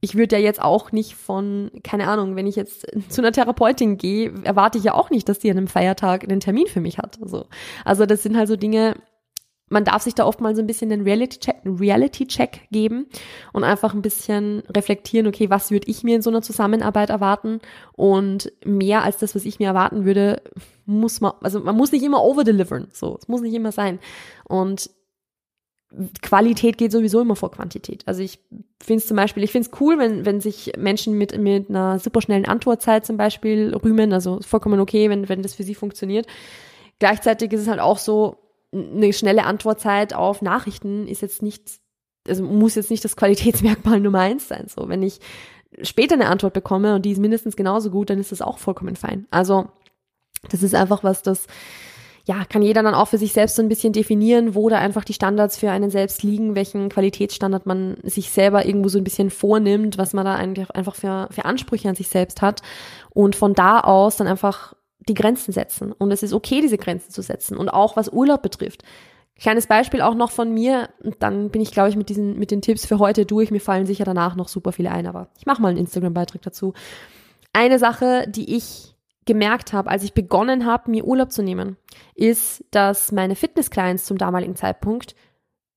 ich 0.00 0.14
würde 0.14 0.36
ja 0.36 0.42
jetzt 0.42 0.62
auch 0.62 0.92
nicht 0.92 1.14
von, 1.14 1.70
keine 1.82 2.08
Ahnung, 2.08 2.36
wenn 2.36 2.46
ich 2.46 2.56
jetzt 2.56 2.86
zu 3.08 3.20
einer 3.20 3.32
Therapeutin 3.32 3.98
gehe, 3.98 4.32
erwarte 4.44 4.78
ich 4.78 4.84
ja 4.84 4.94
auch 4.94 5.10
nicht, 5.10 5.28
dass 5.28 5.38
die 5.38 5.50
an 5.50 5.58
einem 5.58 5.68
Feiertag 5.68 6.24
einen 6.24 6.40
Termin 6.40 6.66
für 6.66 6.80
mich 6.80 6.98
hat. 6.98 7.18
Also, 7.22 7.46
also 7.84 8.06
das 8.06 8.22
sind 8.22 8.36
halt 8.36 8.48
so 8.48 8.56
Dinge, 8.56 8.94
man 9.70 9.84
darf 9.84 10.02
sich 10.02 10.14
da 10.14 10.24
oft 10.24 10.40
mal 10.40 10.54
so 10.54 10.62
ein 10.62 10.66
bisschen 10.66 10.90
einen 10.90 11.02
Reality-Check 11.02 11.56
Reality 11.64 12.24
-Check 12.24 12.60
geben 12.70 13.06
und 13.52 13.64
einfach 13.64 13.92
ein 13.92 14.02
bisschen 14.02 14.62
reflektieren, 14.74 15.26
okay, 15.26 15.50
was 15.50 15.70
würde 15.70 15.90
ich 15.90 16.02
mir 16.02 16.16
in 16.16 16.22
so 16.22 16.30
einer 16.30 16.42
Zusammenarbeit 16.42 17.10
erwarten? 17.10 17.60
Und 17.92 18.50
mehr 18.64 19.04
als 19.04 19.18
das, 19.18 19.34
was 19.34 19.44
ich 19.44 19.58
mir 19.58 19.68
erwarten 19.68 20.04
würde, 20.04 20.42
muss 20.86 21.20
man, 21.20 21.32
also 21.42 21.60
man 21.60 21.76
muss 21.76 21.92
nicht 21.92 22.02
immer 22.02 22.24
overdelivern, 22.24 22.88
so, 22.92 23.18
es 23.20 23.28
muss 23.28 23.42
nicht 23.42 23.54
immer 23.54 23.72
sein. 23.72 23.98
Und 24.44 24.90
Qualität 26.20 26.76
geht 26.76 26.92
sowieso 26.92 27.20
immer 27.20 27.36
vor 27.36 27.50
Quantität. 27.50 28.02
Also 28.06 28.22
ich 28.22 28.38
finde 28.82 29.00
es 29.00 29.06
zum 29.06 29.16
Beispiel, 29.16 29.42
ich 29.42 29.52
finde 29.52 29.68
es 29.68 29.80
cool, 29.80 29.98
wenn, 29.98 30.26
wenn 30.26 30.40
sich 30.40 30.72
Menschen 30.76 31.16
mit, 31.16 31.36
mit 31.38 31.70
einer 31.70 31.98
superschnellen 31.98 32.44
Antwortzeit 32.44 33.06
zum 33.06 33.16
Beispiel 33.16 33.74
rühmen, 33.74 34.12
also 34.12 34.40
vollkommen 34.42 34.80
okay, 34.80 35.08
wenn, 35.08 35.28
wenn 35.28 35.42
das 35.42 35.54
für 35.54 35.62
sie 35.62 35.74
funktioniert. 35.74 36.26
Gleichzeitig 36.98 37.52
ist 37.52 37.62
es 37.62 37.68
halt 37.68 37.80
auch 37.80 37.98
so, 37.98 38.36
eine 38.72 39.12
schnelle 39.12 39.44
Antwortzeit 39.44 40.14
auf 40.14 40.42
Nachrichten 40.42 41.06
ist 41.08 41.22
jetzt 41.22 41.42
nicht, 41.42 41.80
also 42.28 42.44
muss 42.44 42.74
jetzt 42.74 42.90
nicht 42.90 43.04
das 43.04 43.16
Qualitätsmerkmal 43.16 44.00
Nummer 44.00 44.20
eins 44.20 44.48
sein. 44.48 44.66
So, 44.68 44.88
wenn 44.88 45.02
ich 45.02 45.20
später 45.82 46.14
eine 46.14 46.28
Antwort 46.28 46.52
bekomme 46.52 46.94
und 46.94 47.02
die 47.02 47.12
ist 47.12 47.18
mindestens 47.18 47.56
genauso 47.56 47.90
gut, 47.90 48.10
dann 48.10 48.18
ist 48.18 48.32
das 48.32 48.42
auch 48.42 48.58
vollkommen 48.58 48.96
fein. 48.96 49.26
Also 49.30 49.68
das 50.50 50.62
ist 50.62 50.74
einfach 50.74 51.02
was, 51.02 51.22
das 51.22 51.46
ja, 52.28 52.44
kann 52.44 52.60
jeder 52.60 52.82
dann 52.82 52.92
auch 52.92 53.08
für 53.08 53.16
sich 53.16 53.32
selbst 53.32 53.56
so 53.56 53.62
ein 53.62 53.70
bisschen 53.70 53.94
definieren, 53.94 54.54
wo 54.54 54.68
da 54.68 54.78
einfach 54.78 55.02
die 55.02 55.14
Standards 55.14 55.56
für 55.56 55.70
einen 55.70 55.88
selbst 55.88 56.22
liegen, 56.22 56.54
welchen 56.54 56.90
Qualitätsstandard 56.90 57.64
man 57.64 57.96
sich 58.02 58.30
selber 58.30 58.66
irgendwo 58.66 58.90
so 58.90 58.98
ein 58.98 59.04
bisschen 59.04 59.30
vornimmt, 59.30 59.96
was 59.96 60.12
man 60.12 60.26
da 60.26 60.34
eigentlich 60.34 60.70
einfach 60.72 60.94
für, 60.94 61.28
für 61.30 61.46
Ansprüche 61.46 61.88
an 61.88 61.94
sich 61.94 62.08
selbst 62.08 62.42
hat 62.42 62.60
und 63.14 63.34
von 63.34 63.54
da 63.54 63.80
aus 63.80 64.18
dann 64.18 64.26
einfach 64.26 64.74
die 65.08 65.14
Grenzen 65.14 65.52
setzen. 65.52 65.90
Und 65.90 66.12
es 66.12 66.22
ist 66.22 66.34
okay, 66.34 66.60
diese 66.60 66.76
Grenzen 66.76 67.10
zu 67.10 67.22
setzen 67.22 67.56
und 67.56 67.70
auch 67.70 67.96
was 67.96 68.10
Urlaub 68.10 68.42
betrifft. 68.42 68.82
Kleines 69.40 69.66
Beispiel 69.66 70.02
auch 70.02 70.14
noch 70.14 70.30
von 70.30 70.52
mir, 70.52 70.90
dann 71.20 71.48
bin 71.48 71.62
ich, 71.62 71.70
glaube 71.70 71.88
ich, 71.88 71.96
mit 71.96 72.10
diesen, 72.10 72.38
mit 72.38 72.50
den 72.50 72.60
Tipps 72.60 72.84
für 72.84 72.98
heute 72.98 73.24
durch. 73.24 73.50
Mir 73.50 73.60
fallen 73.62 73.86
sicher 73.86 74.04
danach 74.04 74.36
noch 74.36 74.48
super 74.48 74.72
viele 74.72 74.90
ein, 74.90 75.06
aber 75.06 75.28
ich 75.38 75.46
mache 75.46 75.62
mal 75.62 75.68
einen 75.68 75.78
Instagram-Beitrag 75.78 76.42
dazu. 76.42 76.74
Eine 77.54 77.78
Sache, 77.78 78.26
die 78.28 78.54
ich 78.54 78.97
gemerkt 79.28 79.74
habe, 79.74 79.90
als 79.90 80.02
ich 80.02 80.14
begonnen 80.14 80.64
habe, 80.64 80.90
mir 80.90 81.04
Urlaub 81.04 81.30
zu 81.30 81.42
nehmen, 81.42 81.76
ist, 82.14 82.64
dass 82.70 83.12
meine 83.12 83.36
Fitness-Clients 83.36 84.06
zum 84.06 84.16
damaligen 84.16 84.56
Zeitpunkt 84.56 85.14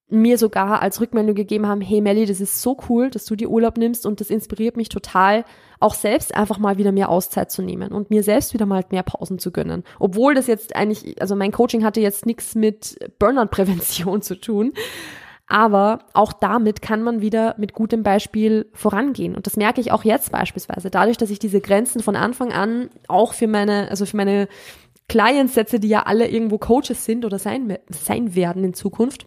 mir 0.09 0.37
sogar 0.37 0.81
als 0.81 0.99
Rückmeldung 0.99 1.35
gegeben 1.35 1.67
haben, 1.67 1.81
hey 1.81 2.01
Melly, 2.01 2.25
das 2.25 2.41
ist 2.41 2.61
so 2.61 2.77
cool, 2.89 3.09
dass 3.09 3.25
du 3.25 3.35
dir 3.35 3.49
Urlaub 3.49 3.77
nimmst 3.77 4.05
und 4.05 4.19
das 4.19 4.29
inspiriert 4.29 4.77
mich 4.77 4.89
total, 4.89 5.45
auch 5.79 5.93
selbst 5.93 6.33
einfach 6.33 6.59
mal 6.59 6.77
wieder 6.77 6.91
mehr 6.91 7.09
Auszeit 7.09 7.51
zu 7.51 7.61
nehmen 7.61 7.91
und 7.91 8.09
mir 8.09 8.23
selbst 8.23 8.53
wieder 8.53 8.65
mal 8.65 8.83
mehr 8.89 9.03
Pausen 9.03 9.37
zu 9.37 9.51
gönnen. 9.51 9.83
Obwohl 9.99 10.33
das 10.33 10.47
jetzt 10.47 10.75
eigentlich, 10.75 11.21
also 11.21 11.35
mein 11.35 11.51
Coaching 11.51 11.83
hatte 11.83 12.01
jetzt 12.01 12.25
nichts 12.25 12.55
mit 12.55 12.97
Burnout-Prävention 13.19 14.21
zu 14.21 14.39
tun, 14.39 14.73
aber 15.51 15.99
auch 16.13 16.33
damit 16.33 16.81
kann 16.81 17.03
man 17.03 17.21
wieder 17.21 17.55
mit 17.57 17.73
gutem 17.73 18.03
Beispiel 18.03 18.69
vorangehen. 18.73 19.35
Und 19.35 19.47
das 19.47 19.57
merke 19.57 19.81
ich 19.81 19.91
auch 19.91 20.03
jetzt 20.03 20.31
beispielsweise. 20.31 20.89
Dadurch, 20.89 21.17
dass 21.17 21.29
ich 21.29 21.39
diese 21.39 21.61
Grenzen 21.61 22.01
von 22.01 22.15
Anfang 22.15 22.51
an 22.51 22.89
auch 23.07 23.33
für 23.33 23.47
meine, 23.47 23.89
also 23.89 24.05
für 24.05 24.17
meine 24.17 24.47
Clients 25.09 25.53
setze, 25.53 25.79
die 25.79 25.89
ja 25.89 26.03
alle 26.03 26.27
irgendwo 26.27 26.57
Coaches 26.57 27.03
sind 27.05 27.25
oder 27.25 27.37
sein, 27.37 27.77
sein 27.89 28.33
werden 28.33 28.63
in 28.63 28.73
Zukunft, 28.73 29.25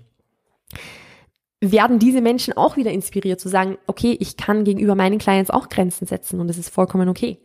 werden 1.61 1.99
diese 1.99 2.21
Menschen 2.21 2.57
auch 2.57 2.77
wieder 2.77 2.91
inspiriert 2.91 3.41
zu 3.41 3.49
sagen, 3.49 3.79
okay, 3.87 4.17
ich 4.19 4.37
kann 4.37 4.65
gegenüber 4.65 4.95
meinen 4.95 5.19
Clients 5.19 5.51
auch 5.51 5.69
Grenzen 5.69 6.07
setzen 6.07 6.41
und 6.41 6.49
das 6.49 6.59
ist 6.59 6.71
vollkommen 6.71 7.09
okay. 7.09 7.39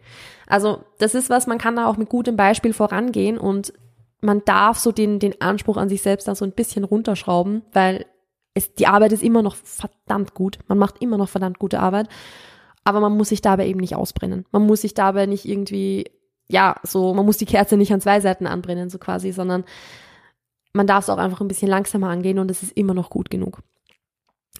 Also 0.47 0.79
das 0.97 1.15
ist 1.15 1.29
was, 1.29 1.47
man 1.47 1.57
kann 1.57 1.75
da 1.75 1.87
auch 1.87 1.97
mit 1.97 2.09
gutem 2.09 2.35
Beispiel 2.35 2.73
vorangehen 2.73 3.37
und 3.37 3.73
man 4.21 4.41
darf 4.45 4.79
so 4.79 4.91
den, 4.91 5.19
den 5.19 5.39
Anspruch 5.41 5.77
an 5.77 5.89
sich 5.89 6.01
selbst 6.01 6.27
da 6.27 6.35
so 6.35 6.43
ein 6.43 6.51
bisschen 6.51 6.83
runterschrauben, 6.83 7.63
weil 7.71 8.05
es, 8.53 8.73
die 8.73 8.87
Arbeit 8.87 9.11
ist 9.11 9.23
immer 9.23 9.41
noch 9.41 9.55
verdammt 9.55 10.33
gut. 10.33 10.59
Man 10.67 10.77
macht 10.77 11.01
immer 11.01 11.17
noch 11.17 11.29
verdammt 11.29 11.59
gute 11.59 11.79
Arbeit. 11.79 12.09
Aber 12.83 12.99
man 12.99 13.15
muss 13.15 13.29
sich 13.29 13.41
dabei 13.41 13.67
eben 13.67 13.79
nicht 13.79 13.95
ausbrennen. 13.95 14.45
Man 14.51 14.65
muss 14.65 14.81
sich 14.81 14.93
dabei 14.93 15.25
nicht 15.25 15.45
irgendwie, 15.45 16.11
ja, 16.47 16.75
so, 16.83 17.13
man 17.13 17.25
muss 17.25 17.37
die 17.37 17.45
Kerze 17.45 17.77
nicht 17.77 17.93
an 17.93 18.01
zwei 18.01 18.19
Seiten 18.19 18.47
anbrennen, 18.47 18.89
so 18.89 18.97
quasi, 18.97 19.31
sondern 19.31 19.63
man 20.73 20.87
darf 20.87 21.03
es 21.03 21.09
auch 21.09 21.17
einfach 21.17 21.41
ein 21.41 21.47
bisschen 21.47 21.67
langsamer 21.67 22.09
angehen 22.09 22.39
und 22.39 22.49
es 22.49 22.63
ist 22.63 22.71
immer 22.77 22.93
noch 22.93 23.09
gut 23.09 23.29
genug. 23.29 23.61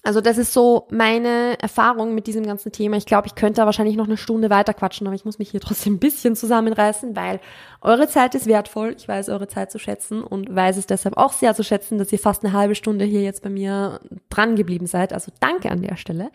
Also 0.02 0.20
das 0.20 0.38
ist 0.38 0.52
so 0.52 0.86
meine 0.90 1.60
Erfahrung 1.60 2.14
mit 2.14 2.26
diesem 2.26 2.44
ganzen 2.44 2.72
Thema. 2.72 2.96
Ich 2.96 3.06
glaube, 3.06 3.26
ich 3.26 3.34
könnte 3.34 3.64
wahrscheinlich 3.64 3.96
noch 3.96 4.06
eine 4.06 4.16
Stunde 4.16 4.50
weiter 4.50 4.74
quatschen, 4.74 5.06
aber 5.06 5.16
ich 5.16 5.24
muss 5.24 5.38
mich 5.38 5.50
hier 5.50 5.60
trotzdem 5.60 5.94
ein 5.94 5.98
bisschen 5.98 6.36
zusammenreißen, 6.36 7.14
weil 7.16 7.40
eure 7.82 8.08
Zeit 8.08 8.34
ist 8.34 8.46
wertvoll. 8.46 8.94
Ich 8.96 9.08
weiß 9.08 9.28
eure 9.28 9.48
Zeit 9.48 9.70
zu 9.70 9.78
schätzen 9.78 10.22
und 10.22 10.54
weiß 10.54 10.76
es 10.76 10.86
deshalb 10.86 11.16
auch 11.16 11.32
sehr 11.32 11.54
zu 11.54 11.62
schätzen, 11.62 11.98
dass 11.98 12.12
ihr 12.12 12.18
fast 12.18 12.44
eine 12.44 12.52
halbe 12.52 12.74
Stunde 12.74 13.04
hier 13.04 13.22
jetzt 13.22 13.42
bei 13.42 13.50
mir 13.50 14.00
dran 14.28 14.56
geblieben 14.56 14.86
seid. 14.86 15.12
Also 15.12 15.32
danke 15.40 15.70
an 15.70 15.82
der 15.82 15.96
Stelle. 15.96 16.30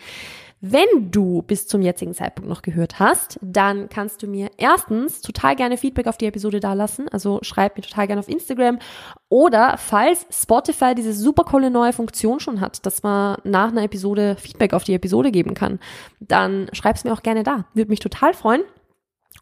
Wenn 0.62 1.12
du 1.12 1.42
bis 1.42 1.68
zum 1.68 1.82
jetzigen 1.82 2.14
Zeitpunkt 2.14 2.50
noch 2.50 2.62
gehört 2.62 2.98
hast, 3.00 3.38
dann 3.42 3.90
kannst 3.90 4.24
du 4.24 4.28
mir 4.28 4.50
erstens 4.58 5.22
total 5.22 5.56
gerne 5.56 5.78
Feedback 5.78 6.08
auf 6.08 6.18
die 6.18 6.26
Episode 6.26 6.60
dalassen. 6.60 7.08
Also 7.10 7.40
schreib 7.42 7.78
mir 7.78 7.84
total 7.84 8.08
gerne 8.08 8.20
auf 8.20 8.30
Instagram. 8.30 8.80
Oder 9.30 9.78
falls 9.78 10.26
Spotify 10.32 10.96
diese 10.96 11.14
super 11.14 11.44
coole 11.44 11.70
neue 11.70 11.94
Funktion 11.94 12.40
schon 12.40 12.62
hat, 12.62 12.86
dass 12.86 13.04
man 13.04 13.38
nach 13.44 13.70
einer 13.70 13.84
Episode 13.84 14.38
Feedback 14.40 14.74
auf 14.74 14.84
die 14.84 14.94
Episode 14.94 15.32
geben 15.32 15.54
kann, 15.54 15.80
dann 16.20 16.68
schreib 16.72 16.96
es 16.96 17.04
mir 17.04 17.14
auch 17.14 17.22
gerne 17.24 17.44
da. 17.44 17.66
Würde 17.74 17.90
mich 17.92 18.00
total 18.00 18.34
freuen. 18.34 18.64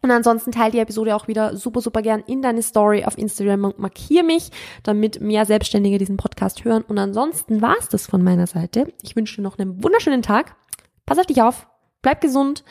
Und 0.02 0.12
ansonsten 0.12 0.52
teile 0.52 0.72
die 0.72 0.80
Episode 0.80 1.16
auch 1.16 1.30
wieder 1.30 1.56
super, 1.56 1.80
super 1.80 2.02
gern 2.02 2.24
in 2.28 2.42
deine 2.42 2.62
Story 2.62 3.06
auf 3.06 3.18
Instagram 3.18 3.64
und 3.64 3.80
markiere 3.80 4.26
mich, 4.26 4.50
damit 4.84 5.22
mehr 5.22 5.46
Selbstständige 5.46 5.98
diesen 5.98 6.18
Podcast 6.18 6.66
hören. 6.66 6.84
Und 6.84 6.98
ansonsten 6.98 7.62
war 7.62 7.76
es 7.80 7.88
das 7.88 8.08
von 8.08 8.22
meiner 8.22 8.48
Seite. 8.48 8.92
Ich 9.02 9.16
wünsche 9.16 9.38
dir 9.38 9.44
noch 9.44 9.58
einen 9.58 9.82
wunderschönen 9.82 10.22
Tag. 10.22 10.58
Pass 11.06 11.20
auf 11.20 11.26
dich 11.26 11.42
auf, 11.42 11.68
bleib 12.02 12.22
gesund, 12.22 12.64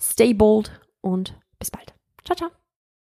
stay 0.00 0.34
bold 0.34 0.80
und 1.00 1.34
bis 1.58 1.70
bald. 1.70 1.94
Ciao, 2.24 2.36
ciao. 2.36 2.57